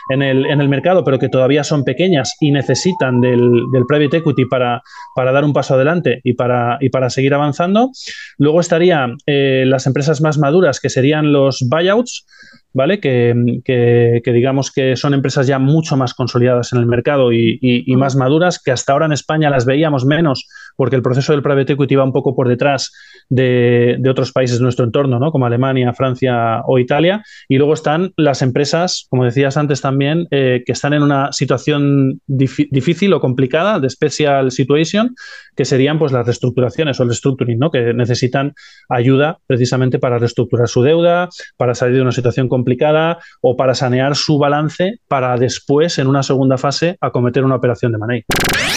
en 0.09 0.21
el, 0.21 0.45
en 0.45 0.61
el, 0.61 0.69
mercado, 0.69 1.03
pero 1.03 1.17
que 1.17 1.29
todavía 1.29 1.63
son 1.63 1.83
pequeñas 1.83 2.35
y 2.39 2.51
necesitan 2.51 3.19
del, 3.19 3.63
del 3.71 3.85
private 3.87 4.17
equity 4.17 4.45
para, 4.45 4.81
para, 5.15 5.31
dar 5.31 5.43
un 5.43 5.53
paso 5.53 5.73
adelante 5.73 6.21
y 6.23 6.33
para, 6.33 6.77
y 6.81 6.89
para 6.89 7.09
seguir 7.09 7.33
avanzando. 7.33 7.89
Luego 8.37 8.59
estarían 8.59 9.17
las 9.25 9.87
empresas 9.87 10.21
más 10.21 10.37
maduras, 10.37 10.79
que 10.79 10.89
serían 10.89 11.31
los 11.31 11.65
buyouts, 11.67 12.25
¿vale? 12.73 12.99
Que, 12.99 14.21
digamos 14.25 14.71
que 14.71 14.95
son 14.95 15.13
empresas 15.13 15.47
ya 15.47 15.59
mucho 15.59 15.95
más 15.95 16.13
consolidadas 16.13 16.73
en 16.73 16.79
el 16.79 16.85
mercado 16.85 17.31
y, 17.31 17.85
más 17.97 18.15
maduras, 18.15 18.61
que 18.61 18.71
hasta 18.71 18.93
ahora 18.93 19.05
en 19.05 19.13
España 19.13 19.49
las 19.49 19.65
veíamos 19.65 20.05
menos 20.05 20.47
porque 20.75 20.95
el 20.95 21.01
proceso 21.01 21.33
del 21.33 21.41
private 21.41 21.73
equity 21.73 21.95
va 21.95 22.03
un 22.03 22.11
poco 22.11 22.35
por 22.35 22.47
detrás 22.47 22.91
de, 23.29 23.99
otros 24.09 24.31
países 24.31 24.57
de 24.59 24.63
nuestro 24.63 24.85
entorno, 24.85 25.19
¿no? 25.19 25.31
como 25.31 25.45
Alemania, 25.45 25.93
Francia 25.93 26.61
o 26.65 26.79
Italia. 26.79 27.23
Y 27.47 27.57
luego 27.57 27.73
están 27.73 28.11
las 28.17 28.41
empresas, 28.41 29.07
como 29.09 29.25
decías 29.25 29.57
antes 29.57 29.81
también, 29.81 30.27
eh, 30.31 30.63
que 30.65 30.71
están 30.71 30.93
en 30.93 31.03
una 31.03 31.31
situación 31.31 32.21
difícil 32.27 33.13
o 33.13 33.19
complicada, 33.19 33.79
de 33.79 33.89
special 33.89 34.51
situation, 34.51 35.15
que 35.55 35.65
serían 35.65 35.99
pues 35.99 36.11
las 36.11 36.25
reestructuraciones 36.25 36.99
o 36.99 37.03
el 37.03 37.09
restructuring, 37.09 37.59
¿no? 37.59 37.71
que 37.71 37.93
necesitan 37.93 38.53
ayuda 38.89 39.37
precisamente 39.47 39.99
para 39.99 40.19
reestructurar 40.19 40.67
su 40.67 40.83
deuda, 40.83 41.29
para 41.57 41.75
salir 41.75 41.95
de 41.95 42.01
una 42.01 42.11
situación 42.11 42.47
complicada 42.49 43.19
o 43.41 43.55
para 43.55 43.73
sanear 43.73 44.15
su 44.15 44.37
balance 44.37 44.99
para 45.07 45.37
después, 45.37 45.97
en 45.99 46.07
una 46.07 46.23
segunda 46.23 46.57
fase, 46.57 46.97
acometer 47.01 47.43
una 47.43 47.55
operación 47.55 47.91
de 47.91 47.97
money. 47.97 48.23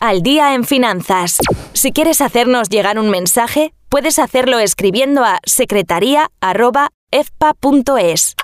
Al 0.01 0.23
día 0.23 0.55
en 0.55 0.65
finanzas. 0.65 1.39
Si 1.87 1.93
quieres 1.93 2.21
hacernos 2.21 2.69
llegar 2.69 2.99
un 2.99 3.11
mensaje, 3.11 3.73
puedes 3.89 4.19
hacerlo 4.19 4.59
escribiendo 4.59 5.25
a 5.25 5.39
secretaría.efpa.es. 5.45 8.35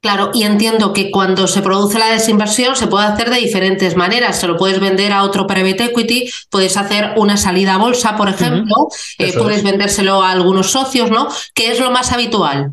Claro, 0.00 0.30
y 0.32 0.44
entiendo 0.44 0.94
que 0.94 1.10
cuando 1.10 1.46
se 1.46 1.60
produce 1.60 1.98
la 1.98 2.08
desinversión 2.08 2.74
se 2.74 2.86
puede 2.86 3.04
hacer 3.04 3.28
de 3.28 3.36
diferentes 3.36 3.96
maneras. 3.96 4.40
Se 4.40 4.46
lo 4.46 4.56
puedes 4.56 4.80
vender 4.80 5.12
a 5.12 5.24
otro 5.24 5.46
private 5.46 5.84
equity, 5.84 6.30
puedes 6.48 6.78
hacer 6.78 7.12
una 7.16 7.36
salida 7.36 7.74
a 7.74 7.78
bolsa, 7.78 8.16
por 8.16 8.30
ejemplo, 8.30 8.88
eh, 9.18 9.34
puedes 9.34 9.62
vendérselo 9.62 10.22
a 10.22 10.30
algunos 10.30 10.70
socios, 10.70 11.10
¿no? 11.10 11.28
¿Qué 11.52 11.70
es 11.70 11.80
lo 11.80 11.90
más 11.90 12.12
habitual? 12.12 12.72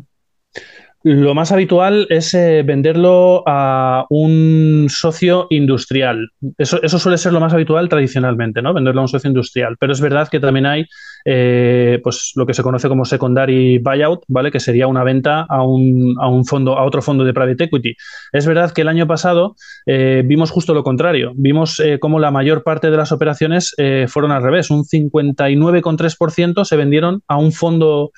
Lo 1.04 1.34
más 1.34 1.50
habitual 1.50 2.06
es 2.10 2.32
eh, 2.34 2.62
venderlo 2.64 3.42
a 3.46 4.06
un 4.08 4.86
socio 4.88 5.48
industrial. 5.50 6.30
Eso, 6.58 6.80
eso, 6.82 6.98
suele 6.98 7.18
ser 7.18 7.32
lo 7.32 7.40
más 7.40 7.52
habitual 7.52 7.88
tradicionalmente, 7.88 8.62
¿no? 8.62 8.72
Venderlo 8.72 9.00
a 9.00 9.04
un 9.04 9.08
socio 9.08 9.28
industrial. 9.28 9.76
Pero 9.80 9.92
es 9.92 10.00
verdad 10.00 10.28
que 10.28 10.38
también 10.38 10.66
hay 10.66 10.86
eh, 11.24 12.00
pues 12.02 12.32
lo 12.36 12.46
que 12.46 12.54
se 12.54 12.62
conoce 12.62 12.88
como 12.88 13.04
secondary 13.04 13.78
buyout, 13.78 14.24
¿vale? 14.28 14.50
Que 14.50 14.60
sería 14.60 14.86
una 14.86 15.04
venta 15.04 15.46
a 15.48 15.62
un, 15.62 16.16
a 16.20 16.28
un 16.28 16.44
fondo, 16.44 16.78
a 16.78 16.84
otro 16.84 17.02
fondo 17.02 17.24
de 17.24 17.32
private 17.32 17.64
equity. 17.64 17.94
Es 18.32 18.46
verdad 18.46 18.72
que 18.72 18.82
el 18.82 18.88
año 18.88 19.06
pasado 19.06 19.56
eh, 19.86 20.22
vimos 20.24 20.50
justo 20.50 20.74
lo 20.74 20.82
contrario. 20.82 21.32
Vimos 21.36 21.80
eh, 21.80 21.98
cómo 22.00 22.18
la 22.18 22.30
mayor 22.30 22.62
parte 22.62 22.90
de 22.90 22.96
las 22.96 23.12
operaciones 23.12 23.74
fueron 24.06 24.32
al 24.32 24.42
revés. 24.42 24.70
Un 24.70 24.84
59,3% 24.84 26.64
se 26.64 26.76
vendieron 26.76 27.22
a 27.28 27.36
un 27.36 27.52
fondo 27.52 28.12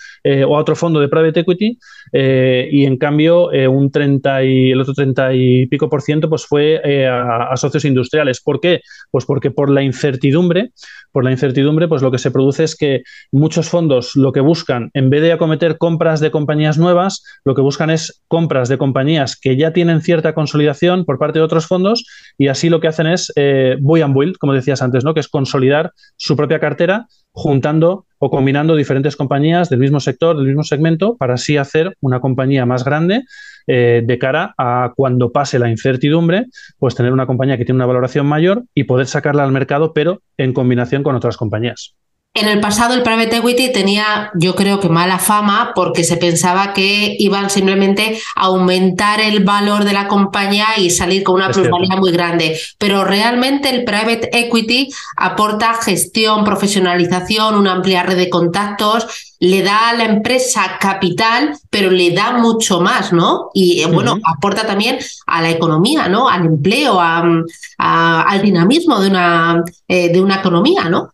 o 0.46 0.56
a 0.56 0.60
otro 0.60 0.76
fondo 0.76 1.00
de 1.00 1.08
private 1.08 1.40
equity 1.40 1.78
y 2.12 2.84
en 2.84 2.96
cambio 2.96 3.48
un 3.70 3.90
30 3.90 4.44
y 4.44 4.70
el 4.70 4.80
otro 4.80 4.94
30 4.94 5.34
y 5.34 5.66
pico 5.66 5.88
por 5.88 6.02
ciento 6.02 6.28
pues 6.28 6.46
fue 6.46 7.06
a, 7.06 7.52
a 7.52 7.56
socios 7.56 7.84
industriales. 7.84 8.40
¿Por 8.40 8.60
qué? 8.60 8.80
Pues 9.10 9.24
porque 9.24 9.50
por 9.50 9.70
la 9.70 9.82
incertidumbre 9.82 10.70
por 11.14 11.22
la 11.22 11.30
incertidumbre, 11.30 11.86
pues 11.86 12.02
lo 12.02 12.10
que 12.10 12.18
se 12.18 12.32
produce 12.32 12.64
es 12.64 12.74
que 12.74 12.93
muchos 13.32 13.68
fondos 13.68 14.14
lo 14.14 14.32
que 14.32 14.40
buscan, 14.40 14.90
en 14.94 15.10
vez 15.10 15.22
de 15.22 15.32
acometer 15.32 15.78
compras 15.78 16.20
de 16.20 16.30
compañías 16.30 16.78
nuevas, 16.78 17.22
lo 17.44 17.54
que 17.54 17.62
buscan 17.62 17.90
es 17.90 18.22
compras 18.28 18.68
de 18.68 18.78
compañías 18.78 19.36
que 19.40 19.56
ya 19.56 19.72
tienen 19.72 20.00
cierta 20.00 20.34
consolidación 20.34 21.04
por 21.04 21.18
parte 21.18 21.38
de 21.38 21.44
otros 21.44 21.66
fondos 21.66 22.06
y 22.38 22.48
así 22.48 22.68
lo 22.68 22.80
que 22.80 22.88
hacen 22.88 23.06
es 23.06 23.32
eh, 23.36 23.76
buy 23.80 24.02
and 24.02 24.16
build, 24.16 24.36
como 24.38 24.52
decías 24.52 24.82
antes, 24.82 25.04
¿no? 25.04 25.14
que 25.14 25.20
es 25.20 25.28
consolidar 25.28 25.92
su 26.16 26.36
propia 26.36 26.60
cartera 26.60 27.06
juntando 27.32 28.06
o 28.18 28.30
combinando 28.30 28.76
diferentes 28.76 29.16
compañías 29.16 29.68
del 29.68 29.80
mismo 29.80 30.00
sector, 30.00 30.36
del 30.36 30.46
mismo 30.46 30.62
segmento, 30.62 31.16
para 31.16 31.34
así 31.34 31.56
hacer 31.56 31.96
una 32.00 32.20
compañía 32.20 32.64
más 32.64 32.84
grande 32.84 33.24
eh, 33.66 34.02
de 34.04 34.18
cara 34.18 34.54
a 34.56 34.92
cuando 34.94 35.32
pase 35.32 35.58
la 35.58 35.68
incertidumbre, 35.68 36.46
pues 36.78 36.94
tener 36.94 37.12
una 37.12 37.26
compañía 37.26 37.58
que 37.58 37.64
tiene 37.64 37.76
una 37.76 37.86
valoración 37.86 38.26
mayor 38.26 38.64
y 38.74 38.84
poder 38.84 39.06
sacarla 39.06 39.42
al 39.42 39.52
mercado, 39.52 39.92
pero 39.92 40.20
en 40.36 40.52
combinación 40.52 41.02
con 41.02 41.16
otras 41.16 41.36
compañías. 41.36 41.94
En 42.36 42.48
el 42.48 42.58
pasado 42.58 42.94
el 42.94 43.04
private 43.04 43.36
equity 43.36 43.72
tenía, 43.72 44.32
yo 44.34 44.56
creo 44.56 44.80
que 44.80 44.88
mala 44.88 45.20
fama 45.20 45.70
porque 45.72 46.02
se 46.02 46.16
pensaba 46.16 46.72
que 46.72 47.14
iban 47.20 47.48
simplemente 47.48 48.20
a 48.34 48.46
aumentar 48.46 49.20
el 49.20 49.44
valor 49.44 49.84
de 49.84 49.92
la 49.92 50.08
compañía 50.08 50.66
y 50.76 50.90
salir 50.90 51.22
con 51.22 51.36
una 51.36 51.50
plusvalía 51.50 51.94
muy 51.96 52.10
grande. 52.10 52.58
Pero 52.76 53.04
realmente 53.04 53.70
el 53.70 53.84
private 53.84 54.30
equity 54.32 54.92
aporta 55.16 55.74
gestión, 55.74 56.42
profesionalización, 56.42 57.54
una 57.54 57.70
amplia 57.70 58.02
red 58.02 58.16
de 58.16 58.30
contactos, 58.30 59.06
le 59.38 59.62
da 59.62 59.90
a 59.90 59.94
la 59.94 60.04
empresa 60.04 60.78
capital, 60.80 61.56
pero 61.70 61.88
le 61.88 62.10
da 62.10 62.32
mucho 62.32 62.80
más, 62.80 63.12
¿no? 63.12 63.50
Y 63.54 63.80
eh, 63.80 63.86
bueno, 63.86 64.18
aporta 64.24 64.66
también 64.66 64.98
a 65.26 65.40
la 65.40 65.50
economía, 65.50 66.08
¿no? 66.08 66.28
Al 66.28 66.46
empleo, 66.46 66.98
al 67.00 68.42
dinamismo 68.42 68.98
de 68.98 69.08
una, 69.08 69.62
eh, 69.86 70.12
de 70.12 70.20
una 70.20 70.36
economía, 70.36 70.88
¿no? 70.88 71.13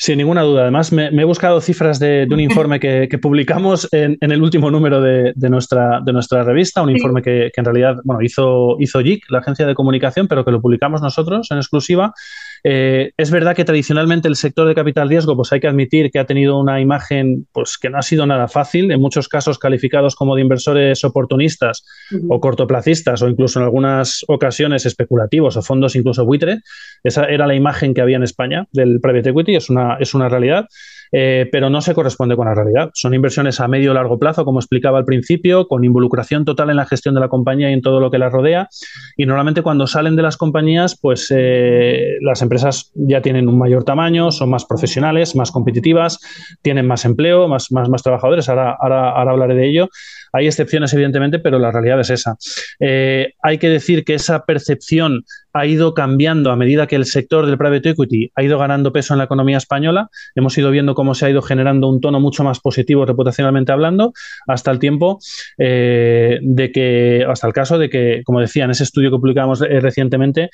Sin 0.00 0.18
ninguna 0.18 0.42
duda. 0.42 0.62
Además, 0.62 0.92
me, 0.92 1.08
he 1.08 1.24
buscado 1.24 1.60
cifras 1.60 1.98
de, 1.98 2.28
un 2.30 2.38
informe 2.38 2.78
que, 2.78 3.08
publicamos 3.20 3.88
en, 3.90 4.16
el 4.20 4.40
último 4.40 4.70
número 4.70 5.00
de, 5.00 5.34
nuestra, 5.50 6.00
de 6.00 6.12
nuestra 6.12 6.44
revista, 6.44 6.82
un 6.82 6.90
informe 6.90 7.20
que, 7.20 7.50
en 7.52 7.64
realidad 7.64 7.96
bueno, 8.04 8.22
hizo, 8.22 8.76
hizo 8.78 9.00
JIC, 9.00 9.24
la 9.28 9.40
agencia 9.40 9.66
de 9.66 9.74
comunicación, 9.74 10.28
pero 10.28 10.44
que 10.44 10.52
lo 10.52 10.62
publicamos 10.62 11.02
nosotros 11.02 11.48
en 11.50 11.56
exclusiva. 11.56 12.14
Eh, 12.64 13.12
es 13.16 13.30
verdad 13.30 13.54
que 13.54 13.64
tradicionalmente 13.64 14.28
el 14.28 14.36
sector 14.36 14.66
de 14.68 14.74
capital 14.74 15.08
riesgo, 15.08 15.36
pues 15.36 15.52
hay 15.52 15.60
que 15.60 15.68
admitir 15.68 16.10
que 16.10 16.18
ha 16.18 16.26
tenido 16.26 16.58
una 16.58 16.80
imagen 16.80 17.46
pues, 17.52 17.78
que 17.78 17.90
no 17.90 17.98
ha 17.98 18.02
sido 18.02 18.26
nada 18.26 18.48
fácil, 18.48 18.90
en 18.90 19.00
muchos 19.00 19.28
casos 19.28 19.58
calificados 19.58 20.16
como 20.16 20.34
de 20.34 20.42
inversores 20.42 21.04
oportunistas 21.04 21.84
o 22.28 22.40
cortoplacistas 22.40 23.22
o 23.22 23.28
incluso 23.28 23.58
en 23.58 23.64
algunas 23.64 24.24
ocasiones 24.28 24.86
especulativos 24.86 25.56
o 25.56 25.62
fondos 25.62 25.96
incluso 25.96 26.24
buitre. 26.24 26.60
Esa 27.04 27.24
era 27.24 27.46
la 27.46 27.54
imagen 27.54 27.94
que 27.94 28.00
había 28.00 28.16
en 28.16 28.22
España 28.22 28.66
del 28.72 29.00
private 29.00 29.30
equity, 29.30 29.56
es 29.56 29.70
una, 29.70 29.96
es 30.00 30.14
una 30.14 30.28
realidad. 30.28 30.66
Eh, 31.12 31.48
pero 31.50 31.70
no 31.70 31.80
se 31.80 31.94
corresponde 31.94 32.36
con 32.36 32.46
la 32.46 32.54
realidad. 32.54 32.90
Son 32.94 33.14
inversiones 33.14 33.60
a 33.60 33.68
medio 33.68 33.92
o 33.92 33.94
largo 33.94 34.18
plazo, 34.18 34.44
como 34.44 34.58
explicaba 34.58 34.98
al 34.98 35.04
principio, 35.04 35.66
con 35.66 35.84
involucración 35.84 36.44
total 36.44 36.70
en 36.70 36.76
la 36.76 36.86
gestión 36.86 37.14
de 37.14 37.20
la 37.20 37.28
compañía 37.28 37.70
y 37.70 37.72
en 37.72 37.82
todo 37.82 38.00
lo 38.00 38.10
que 38.10 38.18
la 38.18 38.28
rodea. 38.28 38.68
Y 39.16 39.26
normalmente 39.26 39.62
cuando 39.62 39.86
salen 39.86 40.16
de 40.16 40.22
las 40.22 40.36
compañías, 40.36 40.98
pues 41.00 41.32
eh, 41.34 42.16
las 42.20 42.42
empresas 42.42 42.92
ya 42.94 43.22
tienen 43.22 43.48
un 43.48 43.58
mayor 43.58 43.84
tamaño, 43.84 44.30
son 44.30 44.50
más 44.50 44.64
profesionales, 44.64 45.36
más 45.36 45.50
competitivas, 45.50 46.20
tienen 46.62 46.86
más 46.86 47.04
empleo, 47.04 47.48
más, 47.48 47.72
más, 47.72 47.88
más 47.88 48.02
trabajadores. 48.02 48.48
Ahora, 48.48 48.76
ahora, 48.80 49.10
ahora 49.10 49.32
hablaré 49.32 49.54
de 49.54 49.68
ello. 49.68 49.88
Hay 50.32 50.46
excepciones, 50.46 50.92
evidentemente, 50.92 51.38
pero 51.38 51.58
la 51.58 51.70
realidad 51.70 52.00
es 52.00 52.10
esa. 52.10 52.36
Eh, 52.80 53.34
hay 53.42 53.58
que 53.58 53.68
decir 53.68 54.04
que 54.04 54.14
esa 54.14 54.44
percepción 54.44 55.24
ha 55.52 55.66
ido 55.66 55.94
cambiando 55.94 56.52
a 56.52 56.56
medida 56.56 56.86
que 56.86 56.96
el 56.96 57.04
sector 57.04 57.46
del 57.46 57.58
private 57.58 57.90
equity 57.90 58.30
ha 58.34 58.42
ido 58.42 58.58
ganando 58.58 58.92
peso 58.92 59.14
en 59.14 59.18
la 59.18 59.24
economía 59.24 59.56
española. 59.56 60.08
Hemos 60.34 60.56
ido 60.56 60.70
viendo 60.70 60.94
cómo 60.94 61.14
se 61.14 61.26
ha 61.26 61.30
ido 61.30 61.42
generando 61.42 61.88
un 61.88 62.00
tono 62.00 62.20
mucho 62.20 62.44
más 62.44 62.60
positivo 62.60 63.06
reputacionalmente 63.06 63.72
hablando, 63.72 64.12
hasta 64.46 64.70
el 64.70 64.78
tiempo 64.78 65.18
eh, 65.56 66.38
de 66.42 66.70
que, 66.70 67.26
hasta 67.28 67.46
el 67.46 67.52
caso 67.52 67.78
de 67.78 67.90
que, 67.90 68.22
como 68.24 68.40
decía, 68.40 68.64
en 68.64 68.70
ese 68.70 68.84
estudio 68.84 69.10
que 69.10 69.18
publicamos 69.18 69.62
eh, 69.62 69.80
recientemente, 69.80 70.50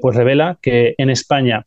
pues 0.00 0.16
revela 0.16 0.58
que 0.60 0.94
en 0.98 1.10
España 1.10 1.64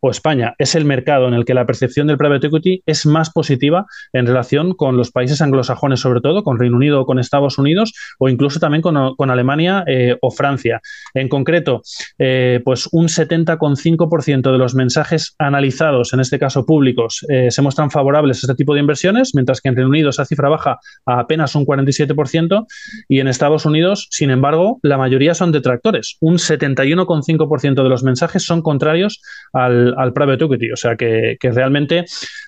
o 0.00 0.10
España 0.10 0.54
es 0.58 0.74
el 0.74 0.84
mercado 0.84 1.28
en 1.28 1.34
el 1.34 1.44
que 1.44 1.54
la 1.54 1.66
percepción 1.66 2.06
del 2.06 2.18
private 2.18 2.46
equity 2.46 2.82
es 2.86 3.06
más 3.06 3.30
positiva 3.30 3.86
en 4.12 4.26
relación 4.26 4.74
con 4.74 4.96
los 4.96 5.10
países 5.10 5.40
anglosajones 5.40 6.00
todo, 6.20 6.42
con 6.42 6.58
Reino 6.58 6.76
Unido 6.76 7.00
o 7.00 7.06
con 7.06 7.18
Estados 7.18 7.58
Unidos, 7.58 7.92
o 8.18 8.28
incluso 8.28 8.60
también 8.60 8.82
con, 8.82 9.30
Alemania 9.30 9.84
eh, 9.86 10.16
o 10.20 10.30
Francia. 10.30 10.80
En 11.14 11.28
concreto, 11.28 11.82
eh, 12.18 12.60
pues 12.64 12.88
un 12.92 13.06
70,5% 13.08 14.52
de 14.52 14.58
los 14.58 14.74
mensajes 14.74 15.34
analizados, 15.38 16.12
en 16.12 16.20
este 16.20 16.38
caso 16.38 16.66
públicos, 16.66 17.24
eh, 17.28 17.50
se 17.50 17.62
muestran 17.62 17.90
favorables 17.90 18.38
a 18.38 18.40
este 18.46 18.54
tipo 18.54 18.74
de 18.74 18.80
inversiones, 18.80 19.32
mientras 19.34 19.60
que 19.60 19.68
en 19.68 19.76
Reino 19.76 19.88
Unido 19.88 20.10
esa 20.10 20.24
cifra 20.24 20.48
baja 20.48 20.78
a 21.06 21.20
apenas 21.20 21.54
un 21.54 21.64
47% 21.64 22.66
y 23.08 23.20
en 23.20 23.28
Estados 23.28 23.64
Unidos, 23.64 24.08
sin 24.10 24.30
embargo, 24.30 24.78
la 24.82 24.98
mayoría 24.98 25.34
son 25.34 25.52
detractores. 25.52 26.16
Un 26.20 26.34
71,5% 26.34 27.82
de 27.82 27.88
los 27.88 28.02
mensajes 28.02 28.44
son 28.44 28.62
contrarios 28.62 29.20
al, 29.52 29.94
al 29.96 30.12
private 30.12 30.44
equity. 30.44 30.72
O 30.72 30.76
sea 30.76 30.96
que, 30.96 31.36
que 31.40 31.50
realmente 31.50 32.04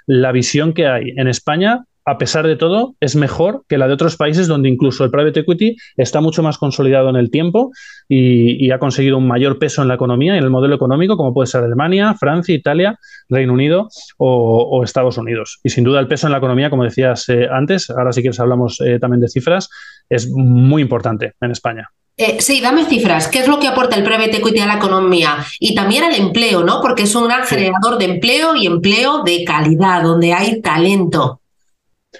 la 0.06 0.32
visión 0.32 0.72
que 0.72 0.86
hay 0.86 1.12
en 1.16 1.28
España 1.28 1.84
a 2.04 2.18
pesar 2.18 2.46
de 2.46 2.56
todo, 2.56 2.94
es 3.00 3.16
mejor 3.16 3.64
que 3.68 3.78
la 3.78 3.88
de 3.88 3.94
otros 3.94 4.16
países 4.16 4.46
donde 4.46 4.68
incluso 4.68 5.04
el 5.04 5.10
private 5.10 5.40
equity 5.40 5.76
está 5.96 6.20
mucho 6.20 6.42
más 6.42 6.58
consolidado 6.58 7.08
en 7.08 7.16
el 7.16 7.30
tiempo 7.30 7.72
y, 8.08 8.70
ha 8.70 8.78
conseguido 8.78 9.18
un 9.18 9.28
mayor 9.28 9.58
peso 9.58 9.82
en 9.82 9.88
la 9.88 9.94
economía 9.94 10.34
y 10.34 10.38
en 10.38 10.44
el 10.44 10.50
modelo 10.50 10.74
económico, 10.74 11.16
como 11.16 11.32
puede 11.32 11.46
ser 11.46 11.62
Alemania, 11.62 12.14
Francia, 12.18 12.54
Italia, 12.54 12.98
Reino 13.28 13.52
Unido 13.52 13.88
o, 14.18 14.82
Estados 14.82 15.16
Unidos. 15.16 15.60
Y 15.62 15.70
sin 15.70 15.84
duda 15.84 16.00
el 16.00 16.08
peso 16.08 16.26
en 16.26 16.32
la 16.32 16.38
economía, 16.38 16.70
como 16.70 16.84
decías 16.84 17.28
eh, 17.28 17.46
antes, 17.50 17.88
ahora 17.90 18.12
si 18.12 18.20
quieres 18.20 18.40
hablamos 18.40 18.80
eh, 18.80 18.98
también 18.98 19.20
de 19.20 19.28
cifras, 19.28 19.70
es 20.08 20.28
muy 20.28 20.82
importante 20.82 21.34
en 21.40 21.50
España. 21.52 21.88
Eh, 22.16 22.36
sí, 22.40 22.60
dame 22.60 22.84
cifras. 22.84 23.28
¿Qué 23.28 23.40
es 23.40 23.48
lo 23.48 23.58
que 23.58 23.66
aporta 23.66 23.96
el 23.96 24.04
private 24.04 24.36
equity 24.36 24.60
a 24.60 24.66
la 24.66 24.76
economía? 24.76 25.38
Y 25.58 25.74
también 25.74 26.04
al 26.04 26.14
empleo, 26.14 26.62
¿no? 26.62 26.80
Porque 26.80 27.04
es 27.04 27.14
un 27.14 27.24
gran 27.24 27.44
generador 27.44 27.98
de 27.98 28.04
empleo 28.04 28.54
y 28.54 28.66
empleo 28.66 29.22
de 29.24 29.44
calidad, 29.44 30.02
donde 30.02 30.32
hay 30.32 30.60
talento. 30.60 31.40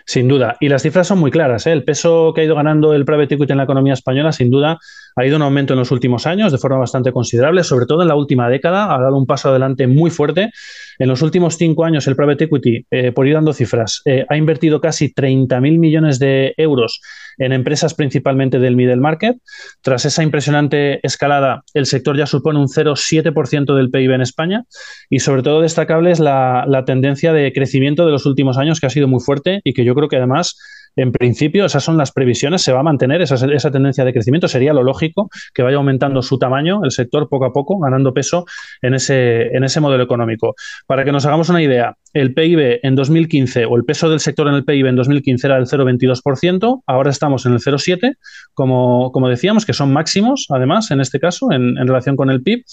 Sin 0.07 0.28
duda. 0.28 0.57
Y 0.61 0.68
las 0.68 0.83
cifras 0.83 1.07
son 1.07 1.18
muy 1.18 1.30
claras. 1.30 1.66
¿eh? 1.66 1.72
El 1.72 1.85
peso 1.85 2.33
que 2.35 2.42
ha 2.42 2.44
ido 2.44 2.54
ganando 2.54 2.94
el 2.94 3.04
private 3.04 3.35
equity 3.35 3.52
en 3.52 3.59
la 3.59 3.64
economía 3.64 3.92
española, 3.92 4.33
sin 4.33 4.50
duda, 4.50 4.78
ha 5.16 5.24
ido 5.24 5.37
un 5.37 5.42
aumento 5.42 5.74
en 5.74 5.79
los 5.79 5.90
últimos 5.90 6.27
años 6.27 6.53
de 6.53 6.59
forma 6.59 6.79
bastante 6.79 7.12
considerable, 7.12 7.64
sobre 7.64 7.87
todo 7.87 8.03
en 8.03 8.09
la 8.09 8.16
última 8.16 8.48
década. 8.48 8.94
Ha 8.94 9.00
dado 9.00 9.16
un 9.16 9.27
paso 9.27 9.50
adelante 9.50 9.87
muy 9.87 10.11
fuerte. 10.11 10.50
En 10.98 11.09
los 11.09 11.22
últimos 11.22 11.57
cinco 11.57 11.85
años, 11.85 12.07
el 12.07 12.16
private 12.16 12.44
equity, 12.44 12.87
eh, 12.90 13.12
por 13.12 13.27
ir 13.27 13.35
dando 13.35 13.53
cifras, 13.53 14.03
eh, 14.05 14.24
ha 14.29 14.37
invertido 14.37 14.81
casi 14.81 15.12
30.000 15.12 15.79
millones 15.79 16.18
de 16.18 16.55
euros 16.57 17.00
en 17.38 17.53
empresas 17.53 17.94
principalmente 17.94 18.59
del 18.59 18.77
middle 18.77 18.96
market. 18.96 19.37
Tras 19.83 20.05
esa 20.05 20.22
impresionante 20.22 21.05
escalada, 21.07 21.62
el 21.74 21.87
sector 21.87 22.16
ya 22.16 22.27
supone 22.27 22.59
un 22.59 22.68
0,7% 22.68 23.74
del 23.74 23.90
PIB 23.90 24.12
en 24.12 24.20
España 24.20 24.64
y 25.11 25.20
sobre 25.20 25.42
todo 25.42 25.61
destacable 25.61 26.11
es 26.11 26.20
la, 26.20 26.64
la 26.68 26.85
tendencia 26.85 27.33
de 27.33 27.53
crecimiento 27.53 28.07
de 28.07 28.12
los 28.12 28.27
últimos 28.27 28.59
años 28.59 28.81
que 28.81 28.87
ha 28.87 28.90
sido 28.90 29.09
muy 29.09 29.20
fuerte 29.20 29.61
y 29.64 29.74
que 29.74 29.85
yo 29.85 29.94
creo 29.94 30.09
que 30.09 30.16
además 30.16 30.57
en 30.96 31.12
principio, 31.12 31.64
esas 31.64 31.83
son 31.83 31.96
las 31.96 32.12
previsiones, 32.12 32.62
se 32.62 32.72
va 32.72 32.80
a 32.80 32.83
mantener 32.83 33.22
esa, 33.22 33.70
tendencia 33.70 34.04
de 34.04 34.12
crecimiento. 34.12 34.48
Sería 34.48 34.72
lo 34.72 34.83
lógico 34.83 35.28
que 35.52 35.62
vaya 35.62 35.76
aumentando 35.76 36.22
su 36.22 36.38
tamaño, 36.38 36.80
el 36.85 36.90
sector 36.90 37.28
poco 37.28 37.46
a 37.46 37.52
poco, 37.52 37.78
ganando 37.78 38.12
peso 38.14 38.46
en 38.83 38.94
ese, 38.94 39.80
modelo 39.80 40.04
económico. 40.04 40.54
Para 40.87 41.04
que 41.04 41.12
nos 41.12 41.26
hagamos 41.26 41.48
una 41.48 41.62
idea, 41.62 41.96
el 42.12 42.33
PIB 42.33 42.80
en 42.83 42.94
2015 42.94 43.64
o 43.64 43.76
el 43.76 43.85
peso 43.85 44.09
del 44.09 44.20
sector 44.20 44.46
en 44.46 44.54
el 44.54 44.64
PIB 44.64 44.87
en 44.87 44.96
2015 44.96 45.46
era 45.46 45.57
del 45.57 45.66
0,22%, 45.66 46.83
ahora 46.87 47.11
estamos 47.11 47.44
en 47.46 47.54
el 47.54 47.59
0,7%, 47.59 48.16
como, 48.54 49.28
decíamos, 49.28 49.66
que 49.66 49.72
son 49.72 49.92
máximos, 49.92 50.46
además, 50.50 50.90
en 50.92 51.00
este 51.00 51.18
caso, 51.18 51.50
en, 51.50 51.74
relación 51.87 52.16
con 52.16 52.30
el 52.30 52.42
PIB. 52.42 52.64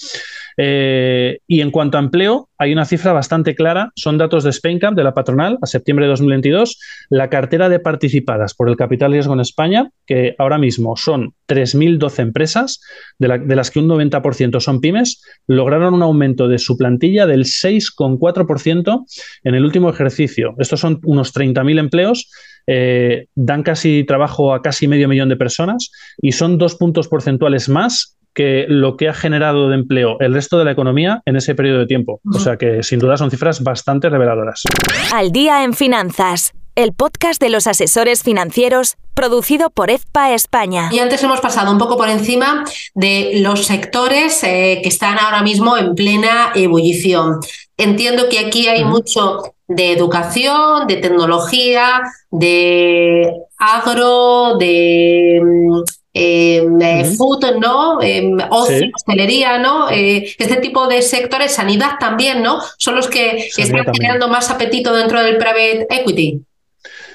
Eh, 0.58 1.40
y 1.48 1.62
en 1.62 1.72
cuanto 1.72 1.98
a 1.98 2.02
empleo, 2.02 2.50
hay 2.58 2.74
una 2.74 2.86
cifra 2.86 3.14
bastante 3.14 3.56
clara, 3.56 3.92
son 3.96 4.20
datos 4.20 4.44
de 4.44 4.52
Spaincap, 4.52 4.94
de 4.94 5.04
la 5.04 5.16
patronal, 5.16 5.58
a 5.62 5.66
septiembre 5.66 6.06
de 6.06 6.12
2022, 6.12 6.80
la 7.10 7.30
cartera 7.30 7.70
de 7.70 7.80
participadas 8.12 8.54
por 8.54 8.70
el 8.70 8.76
capital 8.76 9.12
riesgo 9.12 9.34
en 9.34 9.40
España, 9.40 9.90
que 10.06 10.36
ahora 10.38 10.58
mismo 10.58 10.96
son 10.98 11.34
3.012 11.48 12.20
empresas, 12.20 12.82
de, 13.20 13.40
de, 13.40 13.56
las 13.56 13.72
que 13.72 13.80
un 13.80 13.88
90% 13.88 14.60
son 14.60 14.82
pymes, 14.82 15.22
lograron 15.48 15.94
un 15.94 16.04
aumento 16.04 16.48
de 16.48 16.60
su 16.60 16.78
plantilla 16.78 17.26
del 17.26 17.46
6,4% 17.46 19.06
en 19.44 19.56
el 19.56 19.64
último 19.64 19.90
ejercicio. 19.90 20.56
Estos 20.58 20.80
son 20.80 21.00
unos 21.04 21.34
30.000 21.34 21.80
empleos, 21.80 22.30
eh, 22.68 23.28
dan 23.36 23.64
casi 23.64 24.04
trabajo 24.04 24.54
a 24.54 24.62
casi 24.62 24.88
medio 24.88 25.08
millón 25.08 25.30
de 25.30 25.38
personas 25.38 25.92
y 26.22 26.34
son 26.34 26.58
dos 26.58 26.76
puntos 26.76 27.08
porcentuales 27.08 27.70
más 27.70 28.18
que 28.34 28.66
lo 28.70 28.96
que 28.96 29.10
ha 29.10 29.14
generado 29.14 29.70
de 29.70 29.76
empleo 29.76 30.18
el 30.22 30.34
resto 30.34 30.58
de 30.58 30.66
la 30.66 30.72
economía 30.72 31.22
en 31.26 31.36
ese 31.36 31.54
periodo 31.54 31.80
de 31.80 31.86
tiempo. 31.88 32.22
O 32.34 32.40
sea 32.40 32.56
que 32.56 32.82
sin 32.82 33.00
duda 33.00 33.18
son 33.18 33.30
cifras 33.30 33.62
bastante 33.62 34.10
reveladoras. 34.10 34.64
Al 35.14 35.32
día 35.32 35.64
en 35.64 35.74
finanzas 35.74 36.54
el 36.76 36.94
podcast 36.94 37.42
de 37.42 37.50
los 37.50 37.68
asesores 37.68 38.24
financieros 38.24 38.98
producido 39.14 39.70
por 39.70 39.90
EFPA 39.90 40.34
España. 40.34 40.90
Y 40.92 41.00
antes 41.00 41.22
hemos 41.24 41.42
pasado 41.42 41.72
un 41.72 41.78
poco 41.78 41.98
por 41.98 42.10
encima 42.10 42.64
de 42.94 43.34
los 43.36 43.66
sectores 43.66 44.44
eh, 44.44 44.80
que 44.82 44.90
están 44.90 45.20
ahora 45.20 45.42
mismo 45.42 45.78
en 45.78 45.96
plena 45.96 46.52
ebullición. 46.56 47.40
Entiendo 47.78 48.30
que 48.30 48.40
aquí 48.40 48.68
hay 48.68 48.84
mucho 48.86 49.42
de 49.68 49.92
educación, 49.92 50.88
de 50.88 50.98
tecnología, 50.98 52.02
de 52.30 53.34
agro, 53.58 54.58
de 54.58 55.42
mm, 55.44 55.82
eh, 56.14 57.14
food, 57.18 57.58
¿no? 57.60 58.02
Eh, 58.02 58.30
hostelería, 58.50 59.58
¿no? 59.60 59.90
Eh, 59.90 60.36
este 60.38 60.58
tipo 60.58 60.88
de 60.88 61.02
sectores, 61.02 61.54
sanidad 61.54 61.92
también, 62.00 62.44
¿no? 62.44 62.60
Son 62.78 62.96
los 62.96 63.08
que 63.08 63.50
están 63.58 63.86
generando 63.94 64.28
más 64.28 64.50
apetito 64.50 64.94
dentro 64.94 65.22
del 65.24 65.38
private 65.38 65.88
equity. 65.90 66.42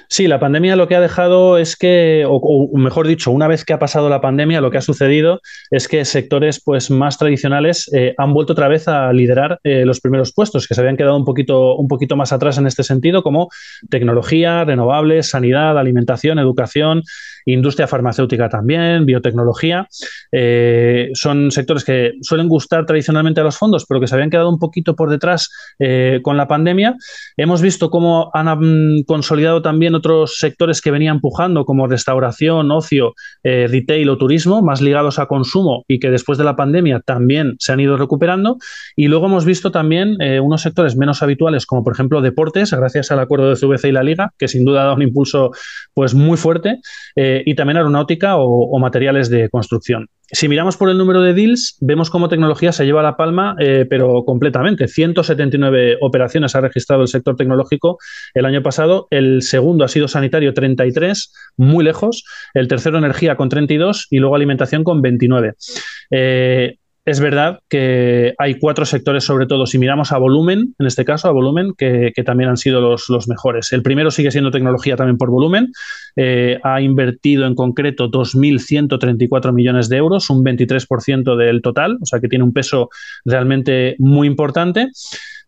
Sí, 0.09 0.29
la 0.29 0.39
pandemia 0.39 0.77
lo 0.77 0.87
que 0.87 0.95
ha 0.95 1.01
dejado 1.01 1.59
es 1.59 1.77
que, 1.77 2.25
o, 2.29 2.71
mejor 2.79 3.07
dicho, 3.09 3.31
una 3.31 3.49
vez 3.49 3.65
que 3.65 3.73
ha 3.73 3.79
pasado 3.79 4.09
la 4.09 4.21
pandemia, 4.21 4.61
lo 4.61 4.71
que 4.71 4.79
ha 4.79 4.83
sucedido 4.83 5.41
es 5.71 5.89
que 5.89 6.05
sectores 6.05 6.63
pues, 6.65 6.91
más 6.91 7.19
tradicionales 7.19 7.91
eh, 7.93 8.15
han 8.17 8.33
vuelto 8.33 8.53
otra 8.53 8.69
vez 8.69 8.87
a 8.87 9.13
liderar 9.13 9.59
eh, 9.65 9.85
los 9.85 10.01
primeros 10.01 10.33
puestos, 10.33 10.69
que 10.69 10.75
se 10.75 10.81
habían 10.81 10.97
quedado 10.97 11.17
un 11.17 11.25
poquito, 11.25 11.75
un 11.77 11.89
poquito 11.89 12.17
más 12.17 12.33
atrás 12.33 12.57
en 12.59 12.67
este 12.67 12.85
sentido, 12.85 13.23
como 13.23 13.49
tecnología, 13.91 14.65
renovables, 14.65 15.31
sanidad, 15.31 15.77
alimentación, 15.79 16.39
educación, 16.39 17.03
industria 17.47 17.87
farmacéutica 17.87 18.49
también, 18.49 19.07
biotecnología. 19.07 19.89
Eh, 20.33 21.11
son 21.15 21.51
sectores 21.51 21.85
que 21.85 22.13
suelen 22.21 22.49
gustar 22.49 22.87
tradicionalmente 22.87 23.41
a 23.41 23.45
los 23.45 23.57
fondos, 23.57 23.87
pero 23.89 24.01
que 24.01 24.07
se 24.07 24.15
habían 24.15 24.31
quedado 24.31 24.51
un 24.51 24.59
poquito 24.59 24.95
por 24.95 25.11
detrás 25.11 25.51
con 26.23 26.37
la 26.37 26.49
pandemia. 26.49 26.97
Hemos 27.37 27.63
visto 27.63 27.91
cómo 27.91 28.31
han 28.33 29.03
consolidado 29.07 29.63
también 29.63 29.95
otros 29.95 30.37
sectores 30.39 30.81
que 30.81 30.91
venía 30.91 31.11
empujando, 31.11 31.65
como 31.65 31.87
restauración, 31.87 32.71
ocio, 32.71 33.15
eh, 33.43 33.67
retail 33.69 34.09
o 34.11 34.19
turismo, 34.19 34.63
más 34.63 34.81
ligados 34.81 35.19
a 35.19 35.27
consumo 35.27 35.85
y 35.89 35.99
que 35.99 36.11
después 36.11 36.39
de 36.39 36.45
la 36.45 36.57
pandemia 36.57 37.01
también 37.01 37.57
se 37.59 37.73
han 37.73 37.81
ido 37.81 37.97
recuperando. 37.97 38.59
Y 38.95 39.09
luego 39.09 39.27
hemos 39.27 39.45
visto 39.45 39.71
también 39.71 40.17
eh, 40.21 40.41
unos 40.41 40.63
sectores 40.63 40.97
menos 40.97 41.23
habituales, 41.23 41.67
como 41.67 41.85
por 41.85 41.93
ejemplo 41.93 42.21
deportes, 42.21 42.73
gracias 42.73 43.11
al 43.11 43.21
acuerdo 43.21 43.49
de 43.49 43.57
CVC 43.57 43.89
y 43.89 43.93
la 43.93 44.03
Liga, 44.03 44.33
que 44.39 44.49
sin 44.49 44.65
duda 44.65 44.85
dado 44.85 44.97
un 44.97 45.03
impulso 45.03 45.51
pues, 45.95 46.15
muy 46.15 46.37
fuerte, 46.37 46.81
eh, 47.17 47.36
y 47.45 47.55
también 47.55 47.77
aeronáutica 47.77 48.37
o 48.37 48.79
materiales 48.79 49.29
de 49.31 49.49
construcción. 49.51 50.09
Si 50.33 50.49
miramos 50.49 50.77
por 50.77 50.91
el 50.91 50.99
número 50.99 51.21
de 51.21 51.35
deals, 51.35 51.77
vemos 51.81 52.11
cómo 52.11 52.29
tecnología 52.29 52.73
se 52.73 52.85
lleva 52.85 53.01
la 53.01 53.17
palma, 53.17 53.55
eh, 53.61 53.87
pero 53.89 54.25
completamente. 54.25 54.89
179 54.89 55.99
operaciones 56.01 56.57
ha 56.57 56.61
registrado 56.61 57.03
el 57.03 57.09
sector 57.09 57.37
tecnológico 57.37 57.99
el 58.35 58.45
año 58.45 58.61
pasado. 58.61 59.07
El 59.11 59.43
segundo 59.43 59.85
ha 59.85 59.89
sido 59.89 60.09
sanitario, 60.09 60.53
33, 60.53 61.33
muy 61.57 61.85
lejos. 61.85 62.25
El 62.55 62.67
tercero, 62.67 62.99
energía, 62.99 63.37
con 63.37 63.49
32 63.49 64.09
y 64.11 64.19
luego 64.19 64.35
alimentación 64.35 64.83
con 64.83 65.01
29. 65.01 65.55
Es 67.07 67.21
verdad 67.21 67.61
que 67.69 68.35
hay 68.37 68.59
cuatro 68.59 68.85
sectores, 68.85 69.23
sobre 69.23 69.47
todo, 69.47 69.65
si 69.67 69.79
miramos 69.79 70.11
a 70.11 70.19
volumen, 70.19 70.75
en 70.77 70.87
este 70.87 71.05
caso, 71.05 71.29
a 71.29 71.31
volumen, 71.31 71.73
que, 71.79 72.13
también 72.25 72.51
han 72.51 72.57
sido 72.57 72.81
los, 72.81 73.29
mejores. 73.29 73.73
El 73.73 73.83
primero 73.83 74.11
sigue 74.11 74.33
siendo 74.33 74.51
tecnología 74.51 74.97
también 74.97 75.17
por 75.17 75.31
volumen. 75.31 75.71
Eh, 76.17 76.59
ha 76.65 76.81
invertido 76.81 77.47
en 77.47 77.55
concreto 77.55 78.11
2.134 78.11 79.53
millones 79.53 79.89
de 79.89 79.99
euros, 79.99 80.31
un 80.31 80.45
23% 80.45 81.37
del 81.37 81.63
total, 81.63 81.97
o 82.03 82.07
sea 82.07 82.19
que 82.19 82.27
tiene 82.27 82.45
un 82.45 82.53
peso 82.53 82.91
realmente 83.25 83.95
muy 84.01 84.27
importante. 84.27 84.89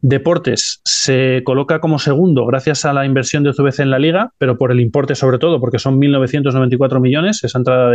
Deportes 0.00 0.80
se 0.84 1.42
coloca 1.44 1.80
como 1.80 1.98
segundo 1.98 2.46
gracias 2.46 2.84
a 2.84 2.92
la 2.92 3.04
inversión 3.04 3.42
de 3.42 3.50
UCBC 3.50 3.80
en 3.80 3.90
la 3.90 3.98
liga, 3.98 4.30
pero 4.38 4.56
por 4.56 4.70
el 4.70 4.78
importe 4.78 5.16
sobre 5.16 5.38
todo, 5.38 5.58
porque 5.58 5.80
son 5.80 6.00
1.994 6.00 7.00
millones, 7.00 7.42
esa 7.42 7.58
entrada 7.58 7.90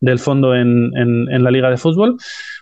del 0.00 0.18
fondo 0.20 0.54
en, 0.54 0.92
en, 0.96 1.42
la 1.42 1.50
liga 1.50 1.68
de 1.68 1.76
fútbol. 1.76 2.16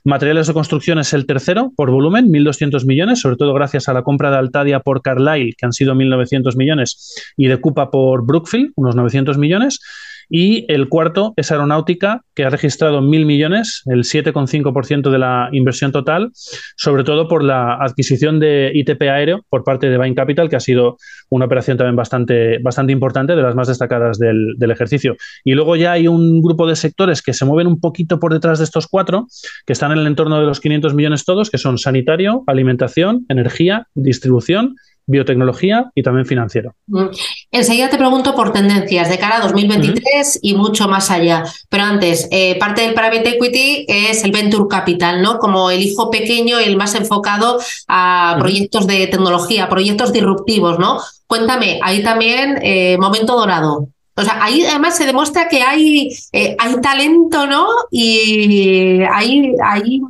Materiales 0.04 0.46
de 0.46 0.54
construcción 0.54 0.98
es 0.98 1.12
el 1.12 1.26
tercero 1.26 1.70
por 1.76 1.90
volumen, 1.90 2.28
1.200 2.28 2.86
millones, 2.86 3.20
sobre 3.20 3.36
todo 3.36 3.52
gracias 3.52 3.88
a 3.90 3.92
la 3.92 4.02
compra 4.02 4.30
de 4.30 4.38
Altadia 4.38 4.80
por 4.80 5.02
Carlyle, 5.02 5.54
que 5.56 5.66
han 5.66 5.72
sido 5.72 5.94
1.900 5.94 6.56
millones, 6.56 7.34
y 7.36 7.48
de 7.48 7.58
Cupa 7.60 7.90
por 7.90 8.24
Brookfield, 8.24 8.72
unos 8.76 8.96
900 8.96 9.36
millones. 9.36 9.80
Y 10.28 10.66
el 10.72 10.88
cuarto 10.88 11.32
es 11.36 11.50
aeronáutica, 11.50 12.22
que 12.34 12.44
ha 12.44 12.50
registrado 12.50 13.00
mil 13.00 13.26
millones, 13.26 13.82
el 13.86 14.04
7,5% 14.04 15.10
de 15.10 15.18
la 15.18 15.48
inversión 15.52 15.92
total, 15.92 16.30
sobre 16.76 17.04
todo 17.04 17.28
por 17.28 17.42
la 17.42 17.74
adquisición 17.74 18.38
de 18.38 18.70
ITP 18.74 19.02
aéreo 19.02 19.44
por 19.48 19.64
parte 19.64 19.88
de 19.88 19.96
Bain 19.96 20.14
Capital, 20.14 20.48
que 20.48 20.56
ha 20.56 20.60
sido 20.60 20.98
una 21.30 21.46
operación 21.46 21.76
también 21.78 21.96
bastante, 21.96 22.58
bastante 22.58 22.92
importante, 22.92 23.36
de 23.36 23.42
las 23.42 23.54
más 23.54 23.68
destacadas 23.68 24.18
del, 24.18 24.54
del 24.58 24.70
ejercicio. 24.70 25.16
Y 25.44 25.54
luego 25.54 25.76
ya 25.76 25.92
hay 25.92 26.08
un 26.08 26.42
grupo 26.42 26.66
de 26.66 26.76
sectores 26.76 27.22
que 27.22 27.32
se 27.32 27.44
mueven 27.44 27.66
un 27.66 27.80
poquito 27.80 28.20
por 28.20 28.32
detrás 28.32 28.58
de 28.58 28.64
estos 28.64 28.86
cuatro, 28.86 29.26
que 29.66 29.72
están 29.72 29.92
en 29.92 29.98
el 29.98 30.06
entorno 30.06 30.38
de 30.40 30.46
los 30.46 30.60
500 30.60 30.94
millones 30.94 31.24
todos, 31.24 31.50
que 31.50 31.58
son 31.58 31.78
sanitario, 31.78 32.44
alimentación, 32.46 33.24
energía, 33.28 33.86
distribución 33.94 34.76
biotecnología 35.08 35.90
y 35.94 36.02
también 36.02 36.26
financiero. 36.26 36.74
Mm. 36.86 37.06
Enseguida 37.50 37.88
te 37.88 37.96
pregunto 37.96 38.34
por 38.34 38.52
tendencias 38.52 39.08
de 39.08 39.18
cara 39.18 39.38
a 39.38 39.40
2023 39.40 40.38
y 40.42 40.54
mucho 40.54 40.86
más 40.86 41.10
allá. 41.10 41.42
Pero 41.68 41.82
antes, 41.82 42.28
eh, 42.30 42.56
parte 42.58 42.82
del 42.82 42.94
private 42.94 43.30
equity 43.30 43.86
es 43.88 44.22
el 44.22 44.30
venture 44.30 44.68
capital, 44.68 45.22
¿no? 45.22 45.38
Como 45.38 45.70
el 45.70 45.82
hijo 45.82 46.10
pequeño 46.10 46.60
y 46.60 46.64
el 46.64 46.76
más 46.76 46.94
enfocado 46.94 47.58
a 47.88 48.36
proyectos 48.38 48.86
de 48.86 49.06
tecnología, 49.06 49.68
proyectos 49.68 50.12
disruptivos, 50.12 50.78
¿no? 50.78 51.00
Cuéntame, 51.26 51.80
ahí 51.82 52.02
también 52.02 52.58
eh, 52.62 52.96
momento 52.98 53.34
dorado. 53.34 53.88
O 54.14 54.22
sea, 54.22 54.42
ahí 54.42 54.64
además 54.64 54.96
se 54.96 55.06
demuestra 55.06 55.48
que 55.48 55.62
hay, 55.62 56.10
eh, 56.32 56.56
hay 56.58 56.80
talento, 56.82 57.46
¿no? 57.46 57.66
Y 57.90 59.00
hay, 59.10 59.52
hay 59.64 60.00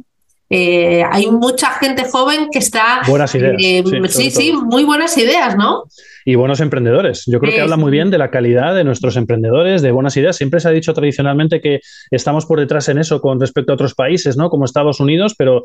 eh, 0.50 1.04
hay 1.10 1.30
mucha 1.30 1.70
gente 1.72 2.08
joven 2.10 2.48
que 2.50 2.58
está... 2.58 3.02
Buenas 3.06 3.34
ideas. 3.34 3.56
Eh, 3.58 3.84
sí, 4.08 4.30
sí, 4.30 4.52
muy 4.52 4.84
buenas 4.84 5.16
ideas, 5.18 5.56
¿no? 5.56 5.84
Y 6.28 6.34
buenos 6.34 6.60
emprendedores. 6.60 7.24
Yo 7.26 7.40
creo 7.40 7.54
que 7.54 7.62
habla 7.62 7.78
muy 7.78 7.90
bien 7.90 8.10
de 8.10 8.18
la 8.18 8.30
calidad 8.30 8.74
de 8.74 8.84
nuestros 8.84 9.16
emprendedores, 9.16 9.80
de 9.80 9.92
buenas 9.92 10.14
ideas. 10.18 10.36
Siempre 10.36 10.60
se 10.60 10.68
ha 10.68 10.72
dicho 10.72 10.92
tradicionalmente 10.92 11.62
que 11.62 11.80
estamos 12.10 12.44
por 12.44 12.60
detrás 12.60 12.90
en 12.90 12.98
eso 12.98 13.22
con 13.22 13.40
respecto 13.40 13.72
a 13.72 13.76
otros 13.76 13.94
países, 13.94 14.36
¿no? 14.36 14.50
Como 14.50 14.66
Estados 14.66 15.00
Unidos, 15.00 15.34
pero, 15.38 15.62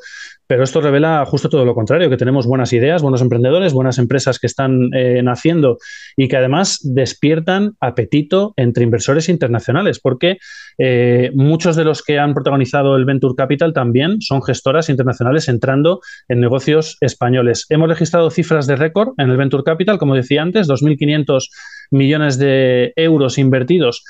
pero 0.47 0.63
esto 0.63 0.80
revela 0.80 1.26
justo 1.26 1.49
todo 1.49 1.65
lo 1.65 1.76
contrario, 1.76 2.10
que 2.10 2.15
tenemos 2.15 2.47
buenas 2.47 2.71
ideas, 2.71 3.02
buenos 3.02 3.21
emprendedores, 3.21 3.73
buenas 3.73 3.97
empresas 3.97 4.39
que 4.39 4.47
están 4.47 4.89
eh, 4.93 5.21
naciendo 5.21 5.80
y 6.15 6.30
que 6.30 6.38
además 6.38 6.80
despiertan 6.82 7.73
apetito 7.82 8.54
entre 8.56 8.86
inversores 8.86 9.28
internacionales, 9.28 9.99
porque 9.99 10.38
eh, 10.78 11.30
muchos 11.36 11.76
de 11.76 11.84
los 11.84 12.02
que 12.02 12.19
han 12.19 12.34
protagonizado 12.34 12.95
el 12.95 13.04
Venture 13.04 13.36
Capital 13.36 13.73
también 13.73 14.21
son 14.21 14.41
gestoras 14.41 14.88
internacionales 14.88 15.49
entrando 15.49 15.99
en 16.30 16.39
negocios 16.39 16.95
españoles. 17.02 17.65
Hemos 17.67 17.89
registrado 17.89 18.30
cifras 18.30 18.65
de 18.65 18.78
récord 18.78 19.10
en 19.17 19.30
el 19.30 19.36
Venture 19.36 19.63
Capital, 19.65 19.97
como 19.97 20.15
decía 20.15 20.41
antes 20.54 20.68
2.500 20.68 21.50
millones 21.92 22.38
de 22.38 22.94
euros 22.96 23.38
invertidos 23.38 24.04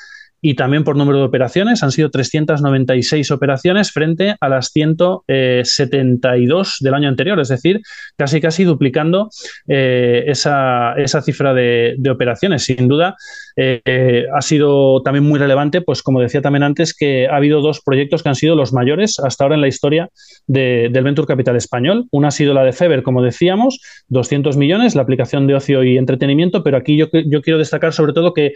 y 0.45 0.55
también 0.55 0.83
por 0.83 0.97
número 0.97 1.19
de 1.19 1.23
operaciones. 1.23 1.83
Han 1.83 1.91
sido 1.91 2.11
396 2.11 3.31
operaciones 3.31 3.91
frente 3.91 4.35
a 4.39 4.49
las 4.49 4.71
172 4.71 6.77
del 6.81 6.93
año 6.93 7.07
anterior, 7.07 7.39
es 7.39 7.47
decir, 7.47 7.79
casi 8.17 8.41
casi 8.41 8.65
duplicando 8.65 9.29
eh, 9.69 10.25
esa, 10.27 10.95
cifra 11.23 11.53
de, 11.53 11.95
operaciones. 12.11 12.65
Sin 12.65 12.89
duda, 12.89 13.15
eh, 13.55 14.25
ha 14.35 14.41
sido 14.41 15.01
también 15.01 15.23
muy 15.23 15.39
relevante, 15.39 15.79
pues 15.81 16.03
como 16.03 16.19
decía 16.19 16.41
también 16.41 16.63
antes, 16.63 16.93
que 16.93 17.25
ha 17.27 17.37
habido 17.37 17.61
dos 17.61 17.81
proyectos 17.81 18.21
que 18.21 18.27
han 18.27 18.35
sido 18.35 18.57
los 18.57 18.73
mayores 18.73 19.19
hasta 19.19 19.45
ahora 19.45 19.55
en 19.55 19.61
la 19.61 19.69
historia 19.69 20.09
del 20.45 20.91
Venture 20.91 21.25
Capital 21.25 21.55
español. 21.55 22.07
Una 22.11 22.27
ha 22.27 22.31
sido 22.31 22.53
la 22.53 22.65
de 22.65 22.73
Feber, 22.73 23.01
como 23.01 23.23
decíamos, 23.23 23.79
200 24.09 24.57
millones, 24.57 24.95
la 24.95 25.03
aplicación 25.03 25.47
de 25.47 25.55
ocio 25.55 25.85
y 25.85 25.97
entretenimiento, 25.97 26.63
pero 26.63 26.75
aquí 26.75 26.97
yo, 26.97 27.07
yo 27.13 27.41
quiero 27.41 27.59
destacar 27.59 27.93
sobre 27.93 28.11
todo 28.11 28.33
que 28.33 28.51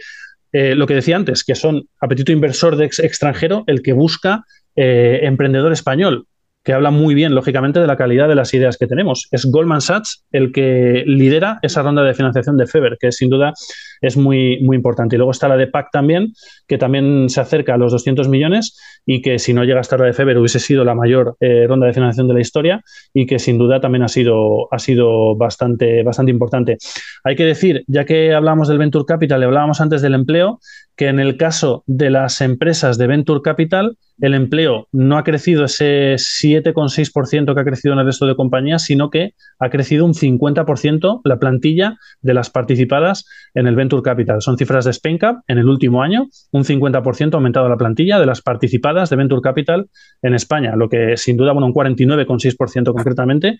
eh, 0.52 0.74
lo 0.74 0.86
que 0.86 0.94
decía 0.94 1.16
antes, 1.16 1.44
que 1.44 1.54
son 1.54 1.88
apetito 2.00 2.32
inversor 2.32 2.76
de 2.76 2.86
extranjero 2.86 3.64
el 3.66 3.82
que 3.82 3.92
busca 3.92 4.44
eh, 4.76 5.20
emprendedor 5.22 5.72
español, 5.72 6.26
que 6.64 6.72
habla 6.72 6.90
muy 6.90 7.14
bien, 7.14 7.34
lógicamente, 7.34 7.80
de 7.80 7.86
la 7.86 7.96
calidad 7.96 8.28
de 8.28 8.34
las 8.34 8.52
ideas 8.54 8.76
que 8.76 8.86
tenemos. 8.86 9.28
Es 9.30 9.46
Goldman 9.46 9.80
Sachs 9.80 10.24
el 10.32 10.52
que 10.52 11.02
lidera 11.06 11.58
esa 11.62 11.82
ronda 11.82 12.02
de 12.02 12.14
financiación 12.14 12.56
de 12.56 12.66
Feber, 12.66 12.96
que 13.00 13.08
es 13.08 13.16
sin 13.16 13.30
duda 13.30 13.54
es 14.00 14.16
muy, 14.16 14.60
muy 14.62 14.76
importante. 14.76 15.16
Y 15.16 15.18
luego 15.18 15.30
está 15.30 15.48
la 15.48 15.56
de 15.56 15.66
PAC 15.66 15.90
también, 15.92 16.32
que 16.66 16.78
también 16.78 17.28
se 17.28 17.40
acerca 17.40 17.74
a 17.74 17.78
los 17.78 17.92
200 17.92 18.28
millones 18.28 18.78
y 19.06 19.22
que 19.22 19.38
si 19.38 19.52
no 19.52 19.64
llega 19.64 19.80
hasta 19.80 19.96
la 19.96 20.06
de 20.06 20.12
febrero 20.12 20.40
hubiese 20.40 20.60
sido 20.60 20.84
la 20.84 20.94
mayor 20.94 21.36
eh, 21.40 21.66
ronda 21.66 21.86
de 21.86 21.92
financiación 21.92 22.28
de 22.28 22.34
la 22.34 22.40
historia 22.40 22.82
y 23.12 23.26
que 23.26 23.38
sin 23.38 23.58
duda 23.58 23.80
también 23.80 24.02
ha 24.02 24.08
sido, 24.08 24.72
ha 24.72 24.78
sido 24.78 25.36
bastante, 25.36 26.02
bastante 26.02 26.30
importante. 26.30 26.78
Hay 27.24 27.36
que 27.36 27.44
decir, 27.44 27.84
ya 27.86 28.04
que 28.04 28.34
hablamos 28.34 28.68
del 28.68 28.78
Venture 28.78 29.04
Capital, 29.06 29.40
le 29.40 29.46
hablábamos 29.46 29.80
antes 29.80 30.02
del 30.02 30.14
empleo, 30.14 30.60
que 30.96 31.06
en 31.06 31.20
el 31.20 31.36
caso 31.36 31.84
de 31.86 32.10
las 32.10 32.40
empresas 32.40 32.98
de 32.98 33.06
Venture 33.06 33.40
Capital, 33.42 33.96
el 34.20 34.34
empleo 34.34 34.88
no 34.90 35.16
ha 35.16 35.22
crecido 35.24 35.64
ese 35.64 36.14
7,6% 36.14 37.54
que 37.54 37.60
ha 37.60 37.64
crecido 37.64 37.94
en 37.94 38.00
el 38.00 38.06
resto 38.06 38.26
de 38.26 38.34
compañías, 38.34 38.82
sino 38.82 39.08
que 39.08 39.34
ha 39.60 39.70
crecido 39.70 40.04
un 40.04 40.14
50% 40.14 41.20
la 41.24 41.38
plantilla 41.38 41.96
de 42.20 42.34
las 42.34 42.50
participadas 42.50 43.26
en 43.54 43.68
el 43.68 43.76
Venture 43.76 43.87
Capital. 44.02 44.40
Son 44.42 44.56
cifras 44.56 44.84
de 44.84 44.92
SpainCap 44.92 45.38
en 45.48 45.58
el 45.58 45.68
último 45.68 46.02
año, 46.02 46.28
un 46.52 46.64
50% 46.64 47.34
ha 47.34 47.36
aumentado 47.36 47.68
la 47.68 47.76
plantilla 47.76 48.18
de 48.18 48.26
las 48.26 48.42
participadas 48.42 49.10
de 49.10 49.16
Venture 49.16 49.40
Capital 49.42 49.88
en 50.22 50.34
España, 50.34 50.76
lo 50.76 50.88
que 50.88 51.16
sin 51.16 51.36
duda, 51.36 51.52
bueno, 51.52 51.66
un 51.66 51.74
49,6% 51.74 52.92
concretamente, 52.92 53.58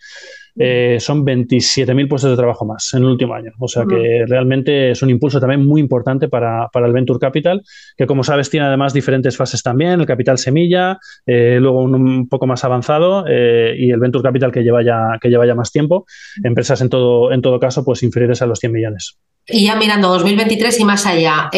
eh, 0.57 0.99
son 1.01 1.25
27.000 1.25 2.09
puestos 2.09 2.31
de 2.31 2.37
trabajo 2.37 2.65
más 2.65 2.93
en 2.95 3.01
el 3.01 3.07
último 3.07 3.35
año. 3.35 3.53
O 3.59 3.69
sea 3.69 3.85
que 3.89 4.25
realmente 4.27 4.91
es 4.91 5.03
un 5.03 5.11
impulso 5.11 5.41
también 5.41 5.65
muy 5.65 5.81
importante 5.81 6.29
para, 6.29 6.69
el 6.75 6.93
Venture 6.93 7.19
Capital, 7.19 7.63
que 7.97 8.07
como 8.07 8.25
sabes 8.25 8.51
tiene 8.51 8.67
además 8.67 8.93
diferentes 8.93 9.37
fases 9.37 9.63
también, 9.63 10.01
el 10.01 10.07
capital 10.07 10.39
semilla, 10.39 10.99
eh, 11.27 11.59
luego 11.61 11.83
un, 11.83 12.29
poco 12.29 12.47
más 12.47 12.65
avanzado 12.65 13.25
eh, 13.29 13.75
y 13.79 13.91
el 13.91 14.01
Venture 14.01 14.23
Capital 14.23 14.53
que 14.53 14.63
lleva 14.63 14.83
ya, 14.83 15.19
que 15.21 15.29
lleva 15.29 15.47
ya 15.47 15.55
más 15.55 15.73
tiempo, 15.73 16.07
empresas 16.43 16.81
en 16.81 16.89
todo, 16.89 17.33
en 17.33 17.43
todo 17.43 17.59
caso 17.59 17.85
pues 17.85 18.03
inferiores 18.03 18.43
a 18.43 18.47
los 18.47 18.59
100 18.59 18.73
millones. 18.73 19.17
Y 19.47 19.65
ya 19.67 19.77
mirando 19.77 20.09
2023 20.09 20.81
y 20.81 20.85
más 20.85 21.07
allá, 21.07 21.51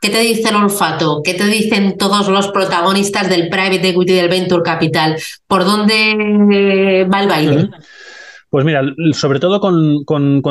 ¿Qué 0.00 0.10
te 0.10 0.20
dice 0.20 0.50
el 0.50 0.56
olfato? 0.56 1.22
¿Qué 1.24 1.34
te 1.34 1.44
dicen 1.46 1.96
todos 1.98 2.28
los 2.28 2.48
protagonistas 2.48 3.28
del 3.28 3.48
private 3.48 3.88
equity 3.88 4.14
del 4.14 4.28
venture 4.28 4.62
capital? 4.62 5.16
¿Por 5.46 5.64
dónde 5.64 7.04
va 7.12 7.22
el 7.22 7.28
baile? 7.28 7.70
Pues 8.50 8.64
mira, 8.64 8.82
sobre 9.12 9.40
todo 9.40 9.60
con, 9.60 10.04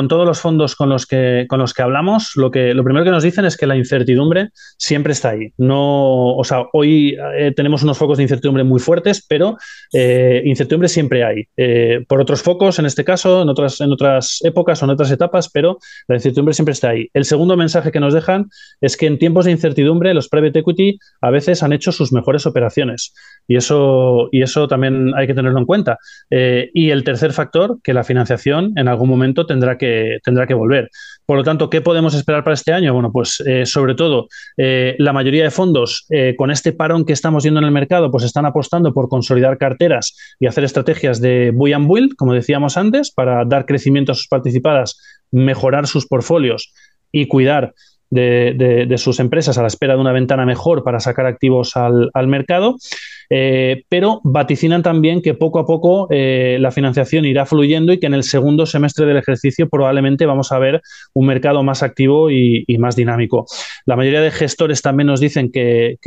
todos 0.08 0.26
los 0.26 0.40
fondos 0.40 0.76
con 0.76 0.88
los 0.88 1.04
que, 1.04 1.46
con 1.48 1.58
los 1.58 1.74
que 1.74 1.82
hablamos, 1.82 2.32
lo, 2.36 2.52
que, 2.52 2.72
lo 2.72 2.84
primero 2.84 3.04
que 3.04 3.10
nos 3.10 3.24
dicen 3.24 3.44
es 3.44 3.56
que 3.56 3.66
la 3.66 3.76
incertidumbre 3.76 4.50
siempre 4.76 5.12
está 5.12 5.30
ahí. 5.30 5.52
No, 5.56 6.36
o 6.36 6.44
sea, 6.44 6.66
hoy 6.72 7.16
eh, 7.36 7.52
tenemos 7.56 7.82
unos 7.82 7.98
focos 7.98 8.18
de 8.18 8.22
incertidumbre 8.22 8.62
muy 8.62 8.78
fuertes, 8.78 9.24
pero 9.28 9.56
eh, 9.92 10.42
incertidumbre 10.44 10.88
siempre 10.88 11.24
hay. 11.24 11.44
Eh, 11.56 12.04
por 12.06 12.20
otros 12.20 12.40
focos, 12.40 12.78
en 12.78 12.86
este 12.86 13.04
caso, 13.04 13.42
en 13.42 13.48
otras, 13.48 13.80
en 13.80 13.90
otras 13.90 14.38
épocas 14.44 14.80
o 14.80 14.84
en 14.84 14.90
otras 14.92 15.10
etapas, 15.10 15.50
pero 15.50 15.78
la 16.06 16.16
incertidumbre 16.16 16.54
siempre 16.54 16.74
está 16.74 16.90
ahí. 16.90 17.08
El 17.14 17.24
segundo 17.24 17.56
mensaje 17.56 17.90
que 17.90 17.98
nos 17.98 18.14
dejan 18.14 18.48
es 18.80 18.96
que 18.96 19.06
en 19.06 19.18
tiempos 19.18 19.46
de 19.46 19.50
incertidumbre 19.50 20.14
los 20.14 20.28
private 20.28 20.60
equity 20.60 21.00
a 21.20 21.30
veces 21.30 21.64
han 21.64 21.72
hecho 21.72 21.90
sus 21.90 22.12
mejores 22.12 22.46
operaciones. 22.46 23.12
Y 23.48 23.56
eso, 23.56 24.28
y 24.30 24.42
eso 24.42 24.68
también 24.68 25.12
hay 25.16 25.26
que 25.26 25.34
tenerlo 25.34 25.58
en 25.58 25.66
cuenta. 25.66 25.98
y 26.30 26.90
el 26.90 27.02
tercer 27.02 27.32
factor, 27.32 27.78
que 27.88 27.94
la 27.94 28.04
financiación 28.04 28.74
en 28.76 28.86
algún 28.86 29.08
momento 29.08 29.46
tendrá 29.46 29.78
que, 29.78 30.18
tendrá 30.22 30.46
que 30.46 30.52
volver. 30.52 30.90
Por 31.24 31.38
lo 31.38 31.42
tanto, 31.42 31.70
¿qué 31.70 31.80
podemos 31.80 32.12
esperar 32.12 32.44
para 32.44 32.52
este 32.52 32.74
año? 32.74 32.92
Bueno, 32.92 33.10
pues 33.10 33.42
eh, 33.46 33.64
sobre 33.64 33.94
todo, 33.94 34.28
eh, 34.58 34.94
la 34.98 35.14
mayoría 35.14 35.44
de 35.44 35.50
fondos 35.50 36.04
eh, 36.10 36.34
con 36.36 36.50
este 36.50 36.74
parón 36.74 37.06
que 37.06 37.14
estamos 37.14 37.44
viendo 37.44 37.60
en 37.60 37.64
el 37.64 37.70
mercado, 37.70 38.10
pues 38.10 38.24
están 38.24 38.44
apostando 38.44 38.92
por 38.92 39.08
consolidar 39.08 39.56
carteras 39.56 40.14
y 40.38 40.46
hacer 40.46 40.64
estrategias 40.64 41.22
de 41.22 41.50
buy 41.50 41.72
and 41.72 41.88
build, 41.90 42.14
como 42.16 42.34
decíamos 42.34 42.76
antes, 42.76 43.10
para 43.10 43.46
dar 43.46 43.64
crecimiento 43.64 44.12
a 44.12 44.16
sus 44.16 44.28
participadas, 44.28 45.00
mejorar 45.30 45.86
sus 45.86 46.06
portfolios 46.06 46.74
y 47.10 47.26
cuidar 47.26 47.72
de, 48.10 48.94
sus 48.98 49.18
empresas 49.18 49.56
a 49.56 49.62
la 49.62 49.68
espera 49.68 49.94
de 49.94 50.00
una 50.00 50.12
ventana 50.12 50.44
mejor 50.44 50.84
para 50.84 51.00
sacar 51.00 51.24
activos 51.26 51.72
al, 51.74 52.26
mercado, 52.26 52.76
eh, 53.30 53.84
pero 53.88 54.20
vaticinan 54.24 54.82
también 54.82 55.20
que 55.20 55.34
poco 55.34 55.58
a 55.58 55.66
poco 55.66 56.08
eh, 56.10 56.56
la 56.60 56.70
financiación 56.70 57.24
irá 57.24 57.46
fluyendo 57.46 57.92
y 57.92 58.00
que 58.00 58.06
en 58.06 58.14
el 58.14 58.22
segundo 58.22 58.66
semestre 58.66 59.06
del 59.06 59.18
ejercicio 59.18 59.68
probablemente 59.68 60.26
vamos 60.26 60.52
a 60.52 60.58
ver 60.58 60.80
un 61.14 61.26
mercado 61.26 61.62
más 61.62 61.82
activo 61.82 62.30
y, 62.30 62.64
más 62.78 62.96
dinámico. 62.96 63.46
La 63.86 63.96
mayoría 63.96 64.20
de 64.20 64.30
gestores 64.30 64.82
también 64.82 65.08
nos 65.08 65.20
dicen 65.20 65.50
que, 65.50 65.98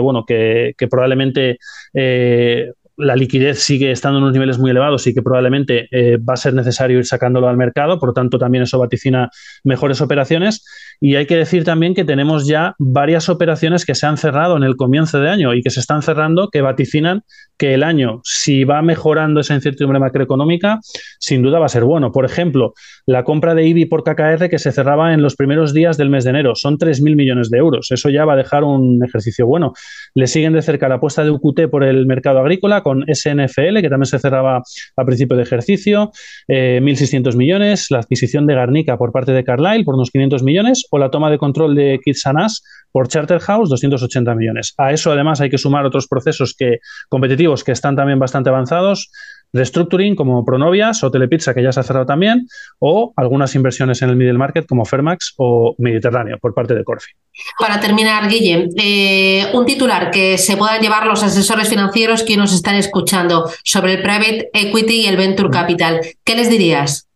bueno, 0.00 0.24
que, 0.26 0.74
probablemente 0.90 1.58
eh, 1.92 2.70
la 2.96 3.16
liquidez 3.16 3.58
sigue 3.58 3.90
estando 3.90 4.18
en 4.18 4.24
unos 4.24 4.34
niveles 4.34 4.58
muy 4.58 4.70
elevados 4.70 5.06
y 5.06 5.14
que 5.14 5.22
probablemente 5.22 5.88
va 6.18 6.34
a 6.34 6.36
ser 6.36 6.54
necesario 6.54 6.98
ir 6.98 7.04
sacándolo 7.04 7.48
al 7.48 7.56
mercado, 7.56 7.98
por 7.98 8.10
lo 8.10 8.12
tanto 8.14 8.38
también 8.38 8.62
eso 8.62 8.78
vaticina 8.78 9.30
mejores 9.64 10.00
operaciones 10.00 10.64
y 11.00 11.16
hay 11.16 11.26
que 11.26 11.36
decir 11.36 11.64
también 11.64 11.94
que 11.94 12.04
tenemos 12.04 12.46
ya 12.46 12.74
varias 12.78 13.28
operaciones 13.28 13.84
que 13.84 13.94
se 13.94 14.06
han 14.06 14.16
cerrado 14.16 14.56
en 14.56 14.62
el 14.62 14.76
comienzo 14.76 15.20
de 15.20 15.30
año 15.30 15.54
y 15.54 15.62
que 15.62 15.70
se 15.70 15.80
están 15.80 16.02
cerrando 16.02 16.48
que 16.50 16.62
vaticinan 16.62 17.22
que 17.56 17.74
el 17.74 17.82
año, 17.82 18.20
si 18.24 18.64
va 18.64 18.82
mejorando 18.82 19.40
esa 19.40 19.54
incertidumbre 19.54 20.00
macroeconómica, 20.00 20.80
sin 21.18 21.42
duda 21.42 21.58
va 21.58 21.66
a 21.66 21.68
ser 21.68 21.84
bueno. 21.84 22.10
Por 22.10 22.24
ejemplo, 22.24 22.74
la 23.06 23.22
compra 23.22 23.54
de 23.54 23.66
IBI 23.66 23.86
por 23.86 24.02
KKR 24.02 24.48
que 24.48 24.58
se 24.58 24.72
cerraba 24.72 25.14
en 25.14 25.22
los 25.22 25.36
primeros 25.36 25.72
días 25.72 25.96
del 25.96 26.10
mes 26.10 26.24
de 26.24 26.30
enero, 26.30 26.54
son 26.54 26.78
3.000 26.78 27.14
millones 27.14 27.50
de 27.50 27.58
euros. 27.58 27.90
Eso 27.90 28.08
ya 28.10 28.24
va 28.24 28.32
a 28.32 28.36
dejar 28.36 28.64
un 28.64 29.04
ejercicio 29.04 29.46
bueno. 29.46 29.72
Le 30.14 30.26
siguen 30.26 30.52
de 30.52 30.62
cerca 30.62 30.88
la 30.88 30.96
apuesta 30.96 31.22
de 31.22 31.30
UQT 31.30 31.68
por 31.70 31.84
el 31.84 32.06
mercado 32.06 32.40
agrícola 32.40 32.82
con 32.82 33.04
SNFL, 33.06 33.80
que 33.80 33.88
también 33.88 34.06
se 34.06 34.18
cerraba 34.18 34.62
a 34.96 35.04
principio 35.04 35.36
de 35.36 35.42
ejercicio, 35.42 36.10
1.600 36.48 37.34
eh, 37.34 37.36
millones, 37.36 37.90
la 37.90 37.98
adquisición 37.98 38.46
de 38.46 38.54
Garnica 38.54 38.96
por 38.96 39.12
parte 39.12 39.32
de 39.32 39.44
Carlyle 39.44 39.84
por 39.84 39.94
unos 39.94 40.10
500 40.10 40.42
o 40.90 40.98
la 40.98 41.10
toma 41.10 41.30
de 41.30 41.38
control 41.38 41.74
de 41.74 42.00
Kitsanas 42.04 42.62
por 42.94 43.08
Charterhouse, 43.08 43.68
280 43.70 44.34
millones. 44.36 44.72
A 44.78 44.92
eso 44.92 45.10
además 45.10 45.40
hay 45.40 45.50
que 45.50 45.58
sumar 45.58 45.84
otros 45.84 46.06
procesos 46.06 46.54
que, 46.56 46.78
competitivos 47.08 47.64
que 47.64 47.72
están 47.72 47.96
también 47.96 48.20
bastante 48.20 48.50
avanzados, 48.50 49.10
restructuring 49.52 50.14
como 50.14 50.44
Pronovias 50.44 51.02
o 51.02 51.10
Telepizza, 51.10 51.54
que 51.54 51.62
ya 51.62 51.72
se 51.72 51.80
ha 51.80 51.82
cerrado 51.82 52.06
también, 52.06 52.46
o 52.78 53.12
algunas 53.16 53.54
inversiones 53.56 54.00
en 54.02 54.10
el 54.10 54.16
middle 54.16 54.38
market 54.38 54.66
como 54.66 54.84
Fermax 54.84 55.34
o 55.38 55.74
Mediterráneo 55.78 56.38
por 56.38 56.54
parte 56.54 56.74
de 56.74 56.84
Corfi. 56.84 57.12
Para 57.58 57.80
terminar, 57.80 58.28
Guille, 58.28 58.68
eh, 58.76 59.46
un 59.54 59.64
titular 59.66 60.10
que 60.10 60.38
se 60.38 60.56
puedan 60.56 60.80
llevar 60.80 61.06
los 61.06 61.22
asesores 61.22 61.68
financieros 61.68 62.22
que 62.22 62.36
nos 62.36 62.52
están 62.52 62.76
escuchando 62.76 63.50
sobre 63.64 63.94
el 63.94 64.02
private 64.02 64.50
equity 64.52 65.02
y 65.02 65.06
el 65.06 65.16
venture 65.16 65.50
capital. 65.50 66.00
¿Qué 66.24 66.36
les 66.36 66.48
dirías? 66.48 67.08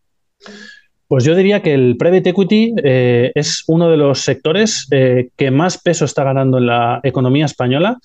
Pues 1.09 1.23
yo 1.23 1.33
diría 1.33 1.63
que 1.63 1.73
el 1.73 1.97
private 1.97 2.29
equity 2.29 2.75
eh, 2.83 3.31
es 3.33 3.63
uno 3.65 3.89
de 3.89 3.97
los 3.97 4.21
sectores 4.21 4.87
eh, 4.91 5.29
que 5.35 5.49
más 5.49 5.79
peso 5.79 6.05
está 6.05 6.23
ganando 6.23 6.59
en 6.59 6.67
la 6.67 6.99
economía 7.01 7.45
española 7.45 7.97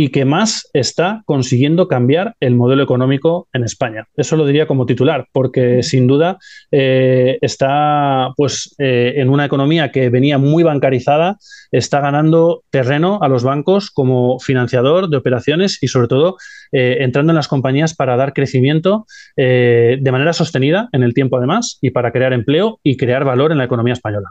y 0.00 0.10
que 0.10 0.24
más 0.24 0.70
está 0.74 1.22
consiguiendo 1.24 1.88
cambiar 1.88 2.36
el 2.38 2.54
modelo 2.54 2.84
económico 2.84 3.48
en 3.52 3.64
España. 3.64 4.06
Eso 4.16 4.36
lo 4.36 4.46
diría 4.46 4.68
como 4.68 4.86
titular, 4.86 5.26
porque 5.32 5.82
sin 5.82 6.06
duda 6.06 6.38
eh, 6.70 7.36
está 7.40 8.28
pues, 8.36 8.76
eh, 8.78 9.14
en 9.16 9.28
una 9.28 9.44
economía 9.44 9.90
que 9.90 10.08
venía 10.08 10.38
muy 10.38 10.62
bancarizada, 10.62 11.38
está 11.72 11.98
ganando 11.98 12.62
terreno 12.70 13.18
a 13.22 13.28
los 13.28 13.42
bancos 13.42 13.90
como 13.90 14.38
financiador 14.38 15.08
de 15.08 15.16
operaciones 15.16 15.82
y 15.82 15.88
sobre 15.88 16.06
todo 16.06 16.36
eh, 16.70 16.98
entrando 17.00 17.32
en 17.32 17.36
las 17.36 17.48
compañías 17.48 17.96
para 17.96 18.16
dar 18.16 18.34
crecimiento 18.34 19.04
de 19.36 20.10
manera 20.12 20.32
sostenida 20.32 20.88
en 20.92 21.02
el 21.02 21.12
tiempo 21.12 21.38
además 21.38 21.78
y 21.80 21.90
para 21.90 22.12
crear 22.12 22.32
empleo 22.32 22.78
y 22.84 22.96
crear 22.96 23.24
valor 23.24 23.50
en 23.50 23.58
la 23.58 23.64
economía 23.64 23.94
española. 23.94 24.30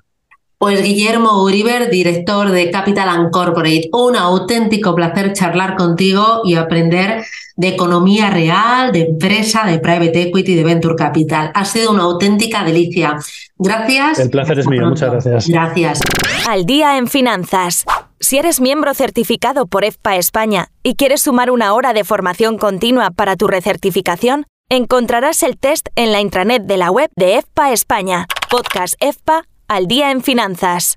Pues 0.59 0.81
Guillermo 0.81 1.43
Uriber, 1.43 1.91
director 1.91 2.49
de 2.49 2.71
Capital 2.71 3.09
and 3.09 3.29
Corporate, 3.29 3.89
un 3.93 4.15
auténtico 4.15 4.95
placer 4.95 5.33
charlar 5.33 5.75
contigo 5.75 6.41
y 6.43 6.55
aprender 6.55 7.23
de 7.57 7.67
economía 7.67 8.31
real, 8.31 8.91
de 8.91 9.01
empresa, 9.01 9.65
de 9.67 9.77
private 9.77 10.23
equity, 10.23 10.55
de 10.55 10.63
venture 10.63 10.95
capital. 10.95 11.51
Ha 11.53 11.63
sido 11.63 11.91
una 11.91 12.03
auténtica 12.03 12.63
delicia. 12.63 13.17
Gracias. 13.59 14.17
El 14.17 14.31
placer 14.31 14.57
es 14.57 14.67
mío, 14.67 14.87
muchas 14.87 15.11
gracias. 15.11 15.47
Gracias. 15.47 15.99
Al 16.47 16.65
día 16.65 16.97
en 16.97 17.05
finanzas. 17.05 17.85
Si 18.19 18.39
eres 18.39 18.59
miembro 18.59 18.95
certificado 18.95 19.67
por 19.67 19.83
EFPA 19.83 20.15
España 20.15 20.69
y 20.81 20.95
quieres 20.95 21.21
sumar 21.21 21.51
una 21.51 21.75
hora 21.75 21.93
de 21.93 22.03
formación 22.03 22.57
continua 22.57 23.11
para 23.11 23.35
tu 23.35 23.45
recertificación, 23.45 24.47
encontrarás 24.69 25.43
el 25.43 25.55
test 25.55 25.89
en 25.95 26.11
la 26.11 26.19
intranet 26.19 26.63
de 26.63 26.77
la 26.77 26.89
web 26.89 27.11
de 27.15 27.35
EFPA 27.35 27.73
España. 27.73 28.25
Podcast 28.49 28.95
EFPA 28.99 29.43
al 29.67 29.87
día 29.87 30.11
en 30.11 30.23
finanzas. 30.23 30.95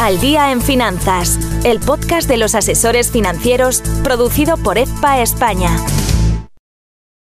Al 0.00 0.18
día 0.20 0.50
en 0.50 0.62
finanzas, 0.62 1.38
el 1.64 1.78
podcast 1.78 2.28
de 2.28 2.38
los 2.38 2.54
asesores 2.54 3.10
financieros 3.10 3.82
producido 4.02 4.56
por 4.56 4.78
EFPA 4.78 5.20
España. 5.20 5.76